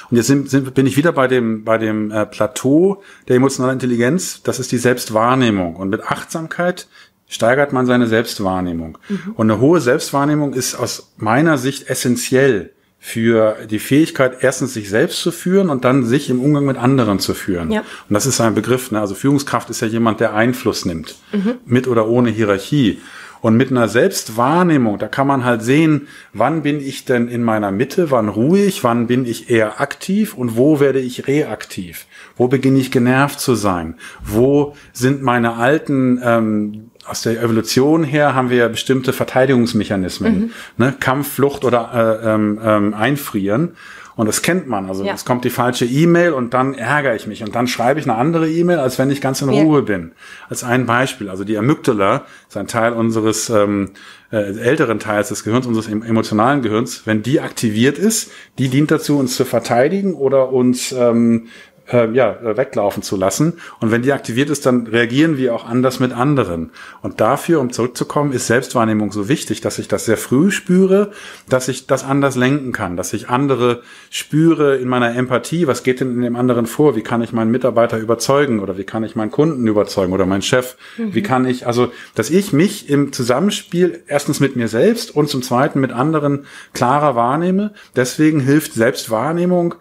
Und 0.09 0.17
jetzt 0.17 0.27
sind, 0.27 0.49
sind, 0.49 0.73
bin 0.73 0.87
ich 0.87 0.97
wieder 0.97 1.11
bei 1.11 1.27
dem, 1.27 1.63
bei 1.63 1.77
dem 1.77 2.11
äh, 2.11 2.25
Plateau 2.25 3.03
der 3.27 3.35
emotionalen 3.35 3.75
Intelligenz. 3.75 4.41
Das 4.43 4.59
ist 4.59 4.71
die 4.71 4.77
Selbstwahrnehmung. 4.77 5.75
Und 5.75 5.89
mit 5.89 6.03
Achtsamkeit 6.03 6.87
steigert 7.27 7.73
man 7.73 7.85
seine 7.85 8.07
Selbstwahrnehmung. 8.07 8.97
Mhm. 9.09 9.33
Und 9.35 9.51
eine 9.51 9.59
hohe 9.59 9.81
Selbstwahrnehmung 9.81 10.53
ist 10.53 10.75
aus 10.75 11.13
meiner 11.17 11.57
Sicht 11.57 11.89
essentiell 11.89 12.71
für 12.99 13.57
die 13.69 13.79
Fähigkeit, 13.79 14.37
erstens 14.41 14.73
sich 14.73 14.89
selbst 14.89 15.21
zu 15.21 15.31
führen 15.31 15.69
und 15.69 15.85
dann 15.85 16.05
sich 16.05 16.29
im 16.29 16.41
Umgang 16.41 16.65
mit 16.65 16.77
anderen 16.77 17.19
zu 17.19 17.33
führen. 17.33 17.71
Ja. 17.71 17.81
Und 17.81 18.13
das 18.13 18.25
ist 18.25 18.41
ein 18.41 18.55
Begriff. 18.55 18.91
Ne? 18.91 18.99
Also 18.99 19.13
Führungskraft 19.13 19.69
ist 19.69 19.81
ja 19.81 19.87
jemand, 19.87 20.19
der 20.19 20.33
Einfluss 20.33 20.85
nimmt, 20.85 21.15
mhm. 21.31 21.55
mit 21.65 21.87
oder 21.87 22.07
ohne 22.07 22.29
Hierarchie. 22.29 22.99
Und 23.39 23.55
mit 23.55 23.69
einer 23.69 23.87
Selbstwahrnehmung, 23.87 24.97
da 24.97 25.07
kann 25.07 25.27
man 25.27 25.45
halt 25.45 25.61
sehen, 25.61 26.07
wann 26.33 26.63
bin 26.63 26.79
ich 26.79 27.05
denn 27.05 27.27
in 27.27 27.43
meiner 27.43 27.71
Mitte, 27.71 28.09
wann 28.09 28.29
ruhe 28.29 28.63
ich, 28.63 28.83
wann 28.83 29.05
bin 29.05 29.25
ich 29.25 29.49
eher 29.51 29.79
aktiv 29.79 30.33
und 30.33 30.57
wo 30.57 30.79
werde 30.79 30.99
ich 30.99 31.27
reaktiv. 31.27 32.07
Wo 32.35 32.47
beginne 32.47 32.79
ich 32.79 32.91
genervt 32.91 33.39
zu 33.39 33.53
sein? 33.53 33.95
Wo 34.23 34.75
sind 34.91 35.21
meine 35.21 35.53
alten 35.53 36.19
ähm, 36.23 36.89
aus 37.07 37.21
der 37.21 37.41
Evolution 37.41 38.03
her 38.03 38.35
haben 38.35 38.49
wir 38.49 38.69
bestimmte 38.69 39.13
Verteidigungsmechanismen, 39.13 40.39
mhm. 40.39 40.51
ne? 40.77 40.93
Kampf, 40.99 41.33
Flucht 41.33 41.63
oder 41.63 42.21
äh, 42.23 42.33
ähm, 42.33 42.59
ähm, 42.63 42.93
Einfrieren. 42.93 43.71
Und 44.17 44.25
das 44.25 44.41
kennt 44.41 44.67
man. 44.67 44.89
Also 44.89 45.05
ja. 45.05 45.13
es 45.13 45.25
kommt 45.25 45.45
die 45.45 45.51
falsche 45.51 45.85
E-Mail 45.85 46.33
und 46.33 46.55
dann 46.55 46.73
ärgere 46.73 47.15
ich 47.15 47.27
mich 47.27 47.43
und 47.43 47.53
dann 47.53 47.67
schreibe 47.67 47.99
ich 47.99 48.07
eine 48.07 48.17
andere 48.17 48.49
E-Mail, 48.49 48.79
als 48.79 48.97
wenn 48.97 49.11
ich 49.11 49.21
ganz 49.21 49.43
in 49.43 49.49
Ruhe 49.49 49.79
ja. 49.79 49.85
bin. 49.85 50.11
Als 50.49 50.63
ein 50.63 50.87
Beispiel. 50.87 51.29
Also 51.29 51.43
die 51.43 51.55
Amygdala 51.55 52.25
ist 52.49 52.57
ein 52.57 52.65
Teil 52.65 52.93
unseres 52.93 53.51
ähm, 53.51 53.91
äh, 54.31 54.37
älteren 54.37 54.97
Teils 54.97 55.29
des 55.29 55.43
Gehirns, 55.43 55.67
unseres 55.67 55.87
emotionalen 55.87 56.63
Gehirns. 56.63 57.03
Wenn 57.05 57.21
die 57.21 57.41
aktiviert 57.41 57.99
ist, 57.99 58.31
die 58.57 58.69
dient 58.69 58.89
dazu, 58.89 59.19
uns 59.19 59.35
zu 59.35 59.45
verteidigen 59.45 60.15
oder 60.15 60.51
uns 60.51 60.91
ähm, 60.91 61.49
äh, 61.91 62.11
ja, 62.11 62.37
weglaufen 62.57 63.03
zu 63.03 63.15
lassen. 63.15 63.59
Und 63.79 63.91
wenn 63.91 64.01
die 64.01 64.13
aktiviert 64.13 64.49
ist, 64.49 64.65
dann 64.65 64.87
reagieren 64.87 65.37
wir 65.37 65.55
auch 65.55 65.65
anders 65.65 65.99
mit 65.99 66.11
anderen. 66.11 66.71
Und 67.01 67.21
dafür, 67.21 67.59
um 67.59 67.71
zurückzukommen, 67.71 68.33
ist 68.33 68.47
Selbstwahrnehmung 68.47 69.11
so 69.11 69.29
wichtig, 69.29 69.61
dass 69.61 69.79
ich 69.79 69.87
das 69.87 70.05
sehr 70.05 70.17
früh 70.17 70.51
spüre, 70.51 71.11
dass 71.49 71.67
ich 71.67 71.87
das 71.87 72.03
anders 72.03 72.35
lenken 72.35 72.71
kann, 72.71 72.97
dass 72.97 73.13
ich 73.13 73.29
andere 73.29 73.81
spüre 74.09 74.77
in 74.77 74.87
meiner 74.87 75.15
Empathie. 75.15 75.67
Was 75.67 75.83
geht 75.83 75.99
denn 75.99 76.11
in 76.11 76.21
dem 76.21 76.35
anderen 76.35 76.65
vor? 76.65 76.95
Wie 76.95 77.03
kann 77.03 77.21
ich 77.21 77.33
meinen 77.33 77.51
Mitarbeiter 77.51 77.97
überzeugen 77.97 78.59
oder 78.59 78.77
wie 78.77 78.83
kann 78.83 79.03
ich 79.03 79.15
meinen 79.15 79.31
Kunden 79.31 79.67
überzeugen 79.67 80.13
oder 80.13 80.25
meinen 80.25 80.41
Chef? 80.41 80.75
Mhm. 80.97 81.13
Wie 81.13 81.23
kann 81.23 81.45
ich, 81.45 81.67
also, 81.67 81.91
dass 82.15 82.29
ich 82.29 82.53
mich 82.53 82.89
im 82.89 83.13
Zusammenspiel 83.13 84.03
erstens 84.07 84.39
mit 84.39 84.55
mir 84.55 84.67
selbst 84.67 85.15
und 85.15 85.29
zum 85.29 85.41
zweiten 85.41 85.79
mit 85.79 85.91
anderen 85.91 86.45
klarer 86.73 87.15
wahrnehme. 87.15 87.73
Deswegen 87.95 88.39
hilft 88.39 88.73
Selbstwahrnehmung 88.73 89.75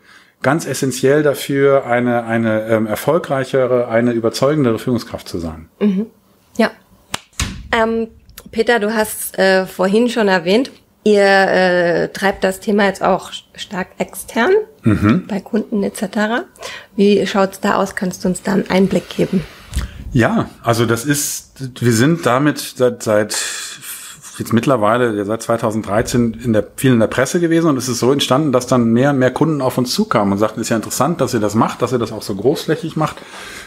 ganz 0.46 0.64
essentiell 0.64 1.24
dafür, 1.24 1.86
eine, 1.86 2.22
eine 2.22 2.68
ähm, 2.68 2.86
erfolgreichere, 2.86 3.88
eine 3.88 4.12
überzeugendere 4.12 4.78
Führungskraft 4.78 5.26
zu 5.28 5.40
sein. 5.40 5.68
Mhm. 5.80 6.06
Ja. 6.56 6.70
Ähm, 7.72 8.06
Peter, 8.52 8.78
du 8.78 8.94
hast 8.94 9.36
äh, 9.40 9.66
vorhin 9.66 10.08
schon 10.08 10.28
erwähnt, 10.28 10.70
ihr 11.02 11.24
äh, 11.24 12.08
treibt 12.12 12.44
das 12.44 12.60
Thema 12.60 12.86
jetzt 12.86 13.02
auch 13.02 13.32
stark 13.56 13.88
extern 13.98 14.52
mhm. 14.84 15.26
bei 15.26 15.40
Kunden 15.40 15.82
etc. 15.82 16.44
Wie 16.94 17.26
schaut's 17.26 17.58
da 17.58 17.74
aus? 17.74 17.96
Kannst 17.96 18.22
du 18.22 18.28
uns 18.28 18.42
da 18.42 18.52
einen 18.52 18.70
Einblick 18.70 19.08
geben? 19.08 19.44
Ja, 20.12 20.48
also 20.62 20.86
das 20.86 21.04
ist, 21.04 21.82
wir 21.82 21.92
sind 21.92 22.24
damit 22.24 22.60
seit, 22.76 23.02
seit 23.02 23.32
jetzt 24.38 24.52
mittlerweile 24.52 25.24
seit 25.24 25.42
2013 25.42 26.40
in 26.44 26.52
der, 26.52 26.64
viel 26.76 26.92
in 26.92 27.00
der 27.00 27.06
Presse 27.06 27.40
gewesen 27.40 27.68
und 27.68 27.76
es 27.76 27.88
ist 27.88 27.98
so 27.98 28.12
entstanden, 28.12 28.52
dass 28.52 28.66
dann 28.66 28.92
mehr 28.92 29.10
und 29.10 29.18
mehr 29.18 29.30
Kunden 29.30 29.60
auf 29.60 29.78
uns 29.78 29.92
zukamen 29.92 30.32
und 30.32 30.38
sagten, 30.38 30.60
ist 30.60 30.68
ja 30.68 30.76
interessant, 30.76 31.20
dass 31.20 31.34
ihr 31.34 31.40
das 31.40 31.54
macht, 31.54 31.82
dass 31.82 31.92
ihr 31.92 31.98
das 31.98 32.12
auch 32.12 32.22
so 32.22 32.34
großflächig 32.34 32.96
macht, 32.96 33.16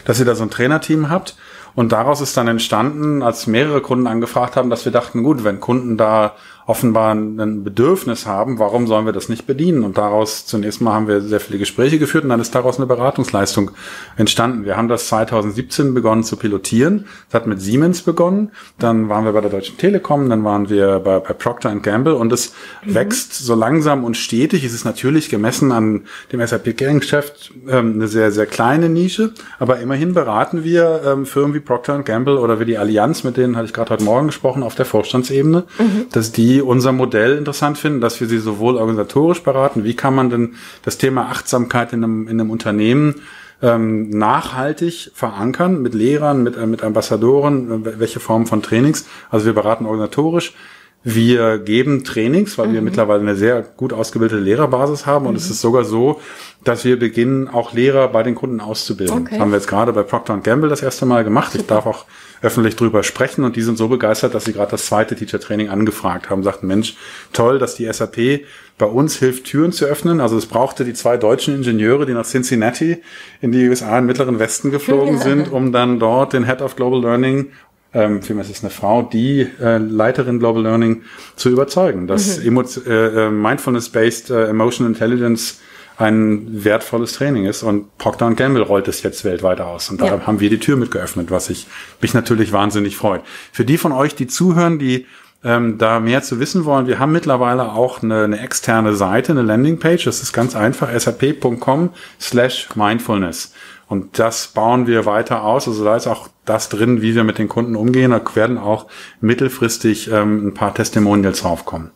dass 0.04 0.20
ihr 0.20 0.26
da 0.26 0.34
so 0.34 0.44
ein 0.44 0.50
Trainerteam 0.50 1.10
habt. 1.10 1.36
Und 1.74 1.92
daraus 1.92 2.20
ist 2.20 2.36
dann 2.36 2.48
entstanden, 2.48 3.22
als 3.22 3.46
mehrere 3.46 3.80
Kunden 3.80 4.08
angefragt 4.08 4.56
haben, 4.56 4.70
dass 4.70 4.84
wir 4.84 4.92
dachten, 4.92 5.22
gut, 5.22 5.44
wenn 5.44 5.60
Kunden 5.60 5.96
da 5.96 6.34
offenbar 6.70 7.12
ein 7.12 7.64
Bedürfnis 7.64 8.26
haben, 8.26 8.60
warum 8.60 8.86
sollen 8.86 9.04
wir 9.04 9.12
das 9.12 9.28
nicht 9.28 9.44
bedienen? 9.44 9.82
Und 9.82 9.98
daraus 9.98 10.46
zunächst 10.46 10.80
mal 10.80 10.92
haben 10.92 11.08
wir 11.08 11.20
sehr 11.20 11.40
viele 11.40 11.58
Gespräche 11.58 11.98
geführt 11.98 12.22
und 12.22 12.30
dann 12.30 12.38
ist 12.38 12.54
daraus 12.54 12.76
eine 12.76 12.86
Beratungsleistung 12.86 13.72
entstanden. 14.16 14.64
Wir 14.64 14.76
haben 14.76 14.86
das 14.86 15.08
2017 15.08 15.94
begonnen 15.94 16.22
zu 16.22 16.36
pilotieren. 16.36 17.06
Das 17.28 17.40
hat 17.40 17.48
mit 17.48 17.60
Siemens 17.60 18.02
begonnen, 18.02 18.52
dann 18.78 19.08
waren 19.08 19.24
wir 19.24 19.32
bei 19.32 19.40
der 19.40 19.50
Deutschen 19.50 19.78
Telekom, 19.78 20.30
dann 20.30 20.44
waren 20.44 20.70
wir 20.70 21.00
bei, 21.00 21.18
bei 21.18 21.32
Procter 21.32 21.74
Gamble 21.74 22.14
und 22.14 22.32
es 22.32 22.52
mhm. 22.84 22.94
wächst 22.94 23.34
so 23.34 23.56
langsam 23.56 24.04
und 24.04 24.16
stetig. 24.16 24.62
Es 24.62 24.72
ist 24.72 24.84
natürlich 24.84 25.28
gemessen 25.28 25.72
an 25.72 26.02
dem 26.30 26.46
SAP-Kerngeschäft 26.46 27.52
ähm, 27.68 27.94
eine 27.94 28.06
sehr, 28.06 28.30
sehr 28.30 28.46
kleine 28.46 28.88
Nische, 28.88 29.32
aber 29.58 29.80
immerhin 29.80 30.14
beraten 30.14 30.62
wir 30.62 31.02
ähm, 31.04 31.26
Firmen 31.26 31.52
wie 31.52 31.60
Procter 31.60 32.00
Gamble 32.04 32.38
oder 32.38 32.60
wie 32.60 32.64
die 32.64 32.78
Allianz, 32.78 33.24
mit 33.24 33.36
denen 33.36 33.56
hatte 33.56 33.66
ich 33.66 33.72
gerade 33.72 33.90
heute 33.90 34.04
Morgen 34.04 34.28
gesprochen, 34.28 34.62
auf 34.62 34.76
der 34.76 34.86
Vorstandsebene, 34.86 35.64
mhm. 35.76 36.06
dass 36.12 36.30
die 36.30 36.59
unser 36.62 36.92
Modell 36.92 37.36
interessant 37.36 37.78
finden, 37.78 38.00
dass 38.00 38.20
wir 38.20 38.28
sie 38.28 38.38
sowohl 38.38 38.76
organisatorisch 38.76 39.42
beraten, 39.42 39.84
wie 39.84 39.94
kann 39.94 40.14
man 40.14 40.30
denn 40.30 40.54
das 40.82 40.98
Thema 40.98 41.26
Achtsamkeit 41.30 41.92
in 41.92 42.04
einem, 42.04 42.28
in 42.28 42.40
einem 42.40 42.50
Unternehmen 42.50 43.16
ähm, 43.62 44.10
nachhaltig 44.10 45.10
verankern 45.14 45.82
mit 45.82 45.94
Lehrern, 45.94 46.42
mit, 46.42 46.56
äh, 46.56 46.66
mit 46.66 46.82
Ambassadoren, 46.82 47.84
äh, 47.84 47.98
welche 47.98 48.20
Formen 48.20 48.46
von 48.46 48.62
Trainings. 48.62 49.06
Also 49.30 49.46
wir 49.46 49.52
beraten 49.52 49.86
organisatorisch. 49.86 50.54
Wir 51.02 51.58
geben 51.58 52.04
Trainings, 52.04 52.58
weil 52.58 52.68
mhm. 52.68 52.74
wir 52.74 52.82
mittlerweile 52.82 53.20
eine 53.20 53.34
sehr 53.34 53.62
gut 53.62 53.92
ausgebildete 53.92 54.40
Lehrerbasis 54.40 55.06
haben. 55.06 55.26
Und 55.26 55.32
mhm. 55.32 55.38
es 55.38 55.50
ist 55.50 55.62
sogar 55.62 55.84
so, 55.84 56.20
dass 56.62 56.84
wir 56.84 56.98
beginnen, 56.98 57.48
auch 57.48 57.72
Lehrer 57.72 58.08
bei 58.08 58.22
den 58.22 58.34
Kunden 58.34 58.60
auszubilden. 58.60 59.20
Okay. 59.20 59.30
Das 59.30 59.40
haben 59.40 59.50
wir 59.50 59.56
jetzt 59.56 59.68
gerade 59.68 59.94
bei 59.94 60.02
Procter 60.02 60.36
Gamble 60.38 60.68
das 60.68 60.82
erste 60.82 61.06
Mal 61.06 61.24
gemacht. 61.24 61.52
Super. 61.52 61.62
Ich 61.62 61.66
darf 61.68 61.86
auch 61.86 62.04
öffentlich 62.42 62.76
drüber 62.76 63.02
sprechen 63.02 63.44
und 63.44 63.56
die 63.56 63.62
sind 63.62 63.78
so 63.78 63.88
begeistert, 63.88 64.34
dass 64.34 64.44
sie 64.44 64.52
gerade 64.52 64.70
das 64.70 64.86
zweite 64.86 65.14
Teacher 65.14 65.40
Training 65.40 65.68
angefragt 65.68 66.30
haben, 66.30 66.42
sagten, 66.42 66.66
Mensch, 66.66 66.96
toll, 67.32 67.58
dass 67.58 67.74
die 67.74 67.90
SAP 67.90 68.46
bei 68.78 68.86
uns 68.86 69.16
hilft, 69.16 69.44
Türen 69.44 69.72
zu 69.72 69.84
öffnen. 69.84 70.20
Also 70.20 70.36
es 70.36 70.46
brauchte 70.46 70.84
die 70.84 70.94
zwei 70.94 71.16
deutschen 71.16 71.54
Ingenieure, 71.54 72.06
die 72.06 72.14
nach 72.14 72.24
Cincinnati 72.24 72.98
in 73.40 73.52
die 73.52 73.68
USA 73.68 73.98
im 73.98 74.06
Mittleren 74.06 74.38
Westen 74.38 74.70
geflogen 74.70 75.14
ja. 75.18 75.20
sind, 75.20 75.52
um 75.52 75.72
dann 75.72 75.98
dort 75.98 76.32
den 76.32 76.44
Head 76.44 76.62
of 76.62 76.76
Global 76.76 77.00
Learning 77.00 77.52
ähm, 77.92 78.22
vielmehr 78.22 78.44
ist 78.44 78.50
es 78.50 78.62
eine 78.62 78.70
Frau, 78.70 79.02
die 79.02 79.48
äh, 79.60 79.78
Leiterin 79.78 80.38
Global 80.38 80.62
Learning 80.62 81.02
zu 81.36 81.50
überzeugen, 81.50 82.06
dass 82.06 82.38
mhm. 82.38 82.64
äh, 82.86 82.90
äh, 82.90 83.30
Mindfulness-based 83.30 84.30
äh, 84.30 84.46
Emotional 84.46 84.92
Intelligence 84.92 85.60
ein 86.00 86.64
wertvolles 86.64 87.12
Training 87.12 87.44
ist. 87.44 87.62
Und 87.62 87.96
Procter 87.98 88.32
Gamble 88.32 88.62
rollt 88.62 88.88
es 88.88 89.02
jetzt 89.02 89.24
weltweit 89.24 89.60
aus. 89.60 89.90
Und 89.90 90.00
da 90.00 90.06
ja. 90.06 90.26
haben 90.26 90.40
wir 90.40 90.48
die 90.48 90.58
Tür 90.58 90.76
mit 90.76 90.90
geöffnet, 90.90 91.30
was 91.30 91.50
ich 91.50 91.66
mich 92.00 92.14
natürlich 92.14 92.52
wahnsinnig 92.52 92.96
freut. 92.96 93.22
Für 93.52 93.64
die 93.64 93.76
von 93.76 93.92
euch, 93.92 94.14
die 94.14 94.26
zuhören, 94.26 94.78
die 94.78 95.06
ähm, 95.42 95.78
da 95.78 96.00
mehr 96.00 96.22
zu 96.22 96.38
wissen 96.38 96.64
wollen, 96.64 96.86
wir 96.86 96.98
haben 96.98 97.12
mittlerweile 97.12 97.72
auch 97.72 98.02
eine, 98.02 98.24
eine 98.24 98.40
externe 98.40 98.94
Seite, 98.94 99.32
eine 99.32 99.42
Landingpage. 99.42 100.04
Das 100.04 100.22
ist 100.22 100.32
ganz 100.32 100.56
einfach, 100.56 100.88
sap.com 100.98 101.90
slash 102.20 102.68
mindfulness. 102.74 103.52
Und 103.90 104.18
das 104.20 104.46
bauen 104.46 104.86
wir 104.86 105.04
weiter 105.04 105.42
aus. 105.42 105.66
Also 105.66 105.84
da 105.84 105.96
ist 105.96 106.06
auch 106.06 106.28
das 106.44 106.68
drin, 106.68 107.02
wie 107.02 107.16
wir 107.16 107.24
mit 107.24 107.38
den 107.38 107.48
Kunden 107.48 107.74
umgehen. 107.74 108.12
Da 108.12 108.22
werden 108.36 108.56
auch 108.56 108.86
mittelfristig 109.20 110.08
ähm, 110.12 110.46
ein 110.46 110.54
paar 110.54 110.72
Testimonials 110.72 111.40
draufkommen. 111.40 111.90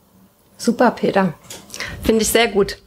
Super, 0.57 0.90
Peter. 0.90 1.35
Finde 2.02 2.22
ich 2.22 2.30
sehr 2.30 2.48
gut. 2.48 2.78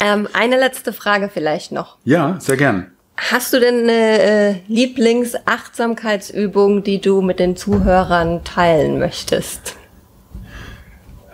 Ähm, 0.00 0.26
eine 0.32 0.58
letzte 0.58 0.94
Frage 0.94 1.28
vielleicht 1.28 1.70
noch. 1.70 1.98
Ja, 2.04 2.40
sehr 2.40 2.56
gern. 2.56 2.92
Hast 3.18 3.52
du 3.52 3.60
denn 3.60 3.82
eine 3.82 4.22
äh, 4.22 4.54
Lieblingsachtsamkeitsübung, 4.68 6.82
die 6.82 7.02
du 7.02 7.20
mit 7.20 7.40
den 7.40 7.56
Zuhörern 7.56 8.42
teilen 8.44 8.98
möchtest? 8.98 9.76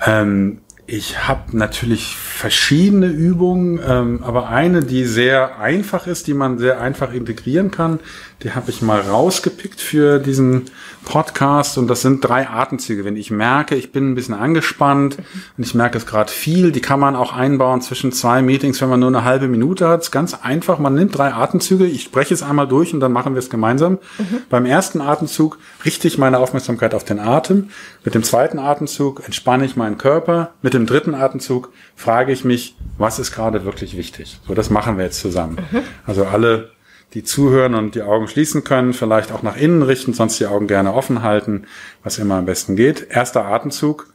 Ähm, 0.05 0.61
ich 0.87 1.27
habe 1.27 1.57
natürlich 1.57 2.17
verschiedene 2.17 3.07
Übungen, 3.09 3.81
ähm, 3.85 4.23
aber 4.23 4.49
eine, 4.49 4.85
die 4.85 5.05
sehr 5.05 5.59
einfach 5.59 6.07
ist, 6.07 6.29
die 6.29 6.35
man 6.35 6.59
sehr 6.59 6.81
einfach 6.81 7.13
integrieren 7.13 7.71
kann, 7.71 7.99
die 8.43 8.53
habe 8.53 8.71
ich 8.71 8.83
mal 8.83 9.01
rausgepickt 9.01 9.81
für 9.81 10.19
diesen 10.19 10.67
Podcast 11.07 11.79
und 11.79 11.89
das 11.89 12.03
sind 12.03 12.23
drei 12.23 12.49
Atemzüge. 12.49 13.05
Wenn 13.05 13.17
ich 13.17 13.31
merke, 13.31 13.77
ich 13.77 13.93
bin 13.93 14.11
ein 14.11 14.15
bisschen 14.15 14.35
angespannt 14.35 15.17
und 15.57 15.65
ich 15.65 15.75
merke 15.75 15.97
es 15.97 16.05
gerade 16.05 16.31
viel, 16.31 16.71
die 16.71 16.83
kann 16.83 17.01
man 17.01 17.17
auch 17.17 17.33
einbauen 17.33 17.81
zwischen 17.81 18.13
zwei 18.13 18.43
Meetings, 18.43 18.81
wenn 18.83 18.91
man 18.91 19.01
nur 19.01 19.09
eine 19.09 19.25
halbe 19.25 19.49
Minute 19.49 19.89
hat. 19.89 20.03
ist 20.03 20.11
ganz 20.11 20.35
einfach, 20.35 20.79
man 20.79 20.95
nimmt 20.95 21.17
drei 21.17 21.33
Atemzüge, 21.33 21.87
ich 21.87 22.03
spreche 22.03 22.35
es 22.35 22.43
einmal 22.43 22.69
durch 22.69 22.93
und 22.93 23.01
dann 23.01 23.13
machen 23.13 23.35
wir 23.35 23.39
es 23.39 23.49
gemeinsam. 23.49 23.99
Mhm. 24.19 24.43
Beim 24.51 24.67
ersten 24.67 25.01
Atemzug 25.01 25.59
richte 25.85 26.07
ich 26.07 26.19
meine 26.19 26.39
Aufmerksamkeit 26.39 26.95
auf 26.95 27.05
den 27.05 27.21
Atem. 27.21 27.71
Mit 28.05 28.15
dem 28.15 28.23
zweiten 28.23 28.59
Atemzug 28.59 29.23
entspanne 29.25 29.65
ich 29.65 29.77
meinen 29.77 29.97
Körper. 29.97 30.51
Mit 30.61 30.75
dem 30.75 30.85
dritten 30.85 31.15
Atemzug 31.15 31.73
frage 31.95 32.33
ich 32.33 32.45
mich, 32.45 32.77
was 32.99 33.19
ist 33.19 33.33
gerade 33.33 33.65
wirklich 33.65 33.97
wichtig? 33.97 34.41
So, 34.47 34.55
das 34.55 34.69
machen 34.69 34.99
wir 34.99 35.05
jetzt 35.05 35.21
zusammen. 35.21 35.57
Mhm. 35.71 35.81
Also 36.05 36.27
alle 36.27 36.77
die 37.15 37.23
zuhören 37.25 37.75
und 37.75 37.95
die 37.95 38.03
Augen 38.03 38.29
schließen 38.29 38.65
können, 38.65 38.93
vielleicht 38.93 39.33
auch 39.33 39.43
nach 39.43 39.57
innen 39.57 39.83
richten, 39.83 40.13
sonst 40.13 40.39
die 40.39 40.47
Augen 40.47 40.67
gerne 40.67 40.93
offen 40.93 41.23
halten, 41.23 41.67
was 42.03 42.19
immer 42.19 42.37
am 42.37 42.47
besten 42.47 42.77
geht. 42.77 43.07
Erster 43.11 43.47
Atemzug. 43.47 44.13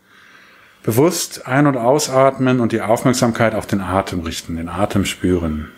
Bewusst 0.84 1.48
ein- 1.48 1.68
und 1.68 1.78
ausatmen 1.78 2.60
und 2.60 2.72
die 2.72 2.82
Aufmerksamkeit 2.82 3.54
auf 3.54 3.68
den 3.68 3.82
Atem 3.82 4.22
richten, 4.22 4.56
den 4.56 4.68
Atem 4.68 5.06
spüren. 5.06 5.72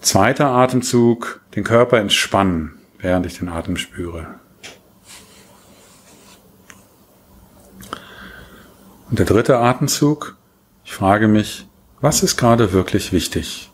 Zweiter 0.00 0.48
Atemzug, 0.48 1.40
den 1.54 1.64
Körper 1.64 1.98
entspannen, 1.98 2.78
während 2.98 3.24
ich 3.24 3.38
den 3.38 3.48
Atem 3.48 3.76
spüre. 3.76 4.26
Und 9.08 9.18
der 9.18 9.26
dritte 9.26 9.58
Atemzug, 9.58 10.36
ich 10.84 10.92
frage 10.92 11.28
mich, 11.28 11.68
was 12.02 12.24
ist 12.24 12.36
gerade 12.36 12.72
wirklich 12.72 13.12
wichtig? 13.12 13.70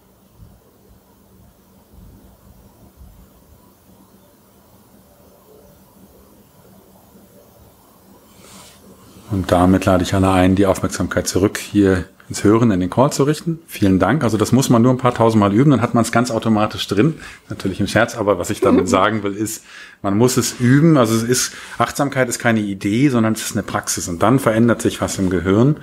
Und 9.31 9.51
damit 9.51 9.87
lade 9.87 10.03
ich 10.03 10.13
alle 10.13 10.31
ein, 10.31 10.57
die 10.57 10.67
Aufmerksamkeit 10.67 11.27
zurück 11.27 11.57
hier 11.57 12.05
ins 12.29 12.45
Hören, 12.45 12.71
in 12.71 12.81
den 12.81 12.91
Call 12.91 13.11
zu 13.11 13.23
richten. 13.23 13.61
Vielen 13.67 13.99
Dank. 13.99 14.23
Also 14.23 14.37
das 14.37 14.53
muss 14.53 14.69
man 14.69 14.83
nur 14.83 14.93
ein 14.93 14.99
paar 14.99 15.15
tausend 15.15 15.41
Mal 15.41 15.55
üben, 15.55 15.71
dann 15.71 15.81
hat 15.81 15.95
man 15.95 16.03
es 16.03 16.13
ganz 16.13 16.31
automatisch 16.31 16.87
drin. 16.87 17.15
Natürlich 17.49 17.81
im 17.81 17.87
Scherz, 17.87 18.15
aber 18.15 18.39
was 18.39 18.51
ich 18.51 18.61
damit 18.61 18.89
sagen 18.91 19.23
will, 19.23 19.35
ist, 19.35 19.65
man 20.03 20.19
muss 20.19 20.37
es 20.37 20.61
üben. 20.61 20.99
Also 20.99 21.15
es 21.15 21.23
ist, 21.23 21.53
Achtsamkeit 21.79 22.29
ist 22.29 22.39
keine 22.39 22.61
Idee, 22.61 23.09
sondern 23.09 23.33
es 23.33 23.43
ist 23.43 23.53
eine 23.53 23.63
Praxis. 23.63 24.07
Und 24.07 24.23
dann 24.23 24.39
verändert 24.39 24.83
sich 24.83 25.01
was 25.01 25.19
im 25.19 25.31
Gehirn. 25.31 25.79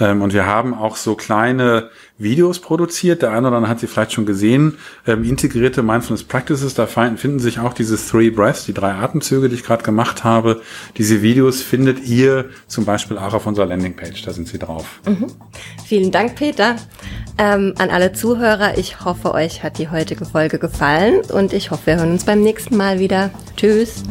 Ähm, 0.00 0.22
und 0.22 0.32
wir 0.32 0.46
haben 0.46 0.74
auch 0.74 0.96
so 0.96 1.14
kleine 1.14 1.90
Videos 2.18 2.60
produziert. 2.60 3.22
Der 3.22 3.30
eine 3.30 3.48
oder 3.48 3.56
andere 3.56 3.70
hat 3.70 3.80
sie 3.80 3.86
vielleicht 3.86 4.12
schon 4.12 4.26
gesehen. 4.26 4.78
Ähm, 5.06 5.24
integrierte 5.24 5.82
Mindfulness 5.82 6.24
Practices, 6.24 6.74
da 6.74 6.86
finden 6.86 7.38
sich 7.38 7.58
auch 7.58 7.72
diese 7.72 7.96
Three 7.96 8.30
Breaths, 8.30 8.64
die 8.66 8.74
drei 8.74 8.92
Atemzüge, 8.92 9.48
die 9.48 9.54
ich 9.54 9.64
gerade 9.64 9.82
gemacht 9.82 10.24
habe. 10.24 10.62
Diese 10.96 11.22
Videos 11.22 11.62
findet 11.62 12.04
ihr 12.06 12.46
zum 12.66 12.84
Beispiel 12.84 13.18
auch 13.18 13.34
auf 13.34 13.46
unserer 13.46 13.66
Landingpage. 13.66 14.22
Da 14.22 14.32
sind 14.32 14.48
sie 14.48 14.58
drauf. 14.58 15.00
Mhm. 15.06 15.26
Vielen 15.86 16.10
Dank, 16.10 16.34
Peter. 16.34 16.76
Ähm, 17.38 17.74
an 17.78 17.90
alle 17.90 18.12
Zuhörer, 18.12 18.76
ich 18.78 19.04
hoffe, 19.04 19.32
euch 19.32 19.62
hat 19.62 19.78
die 19.78 19.90
heutige 19.90 20.24
Folge 20.24 20.58
gefallen 20.58 21.20
und 21.32 21.52
ich 21.52 21.70
hoffe, 21.70 21.86
wir 21.86 21.96
hören 21.96 22.12
uns 22.12 22.24
beim 22.24 22.42
nächsten 22.42 22.76
Mal 22.76 22.98
wieder. 22.98 23.30
Tschüss. 23.56 24.02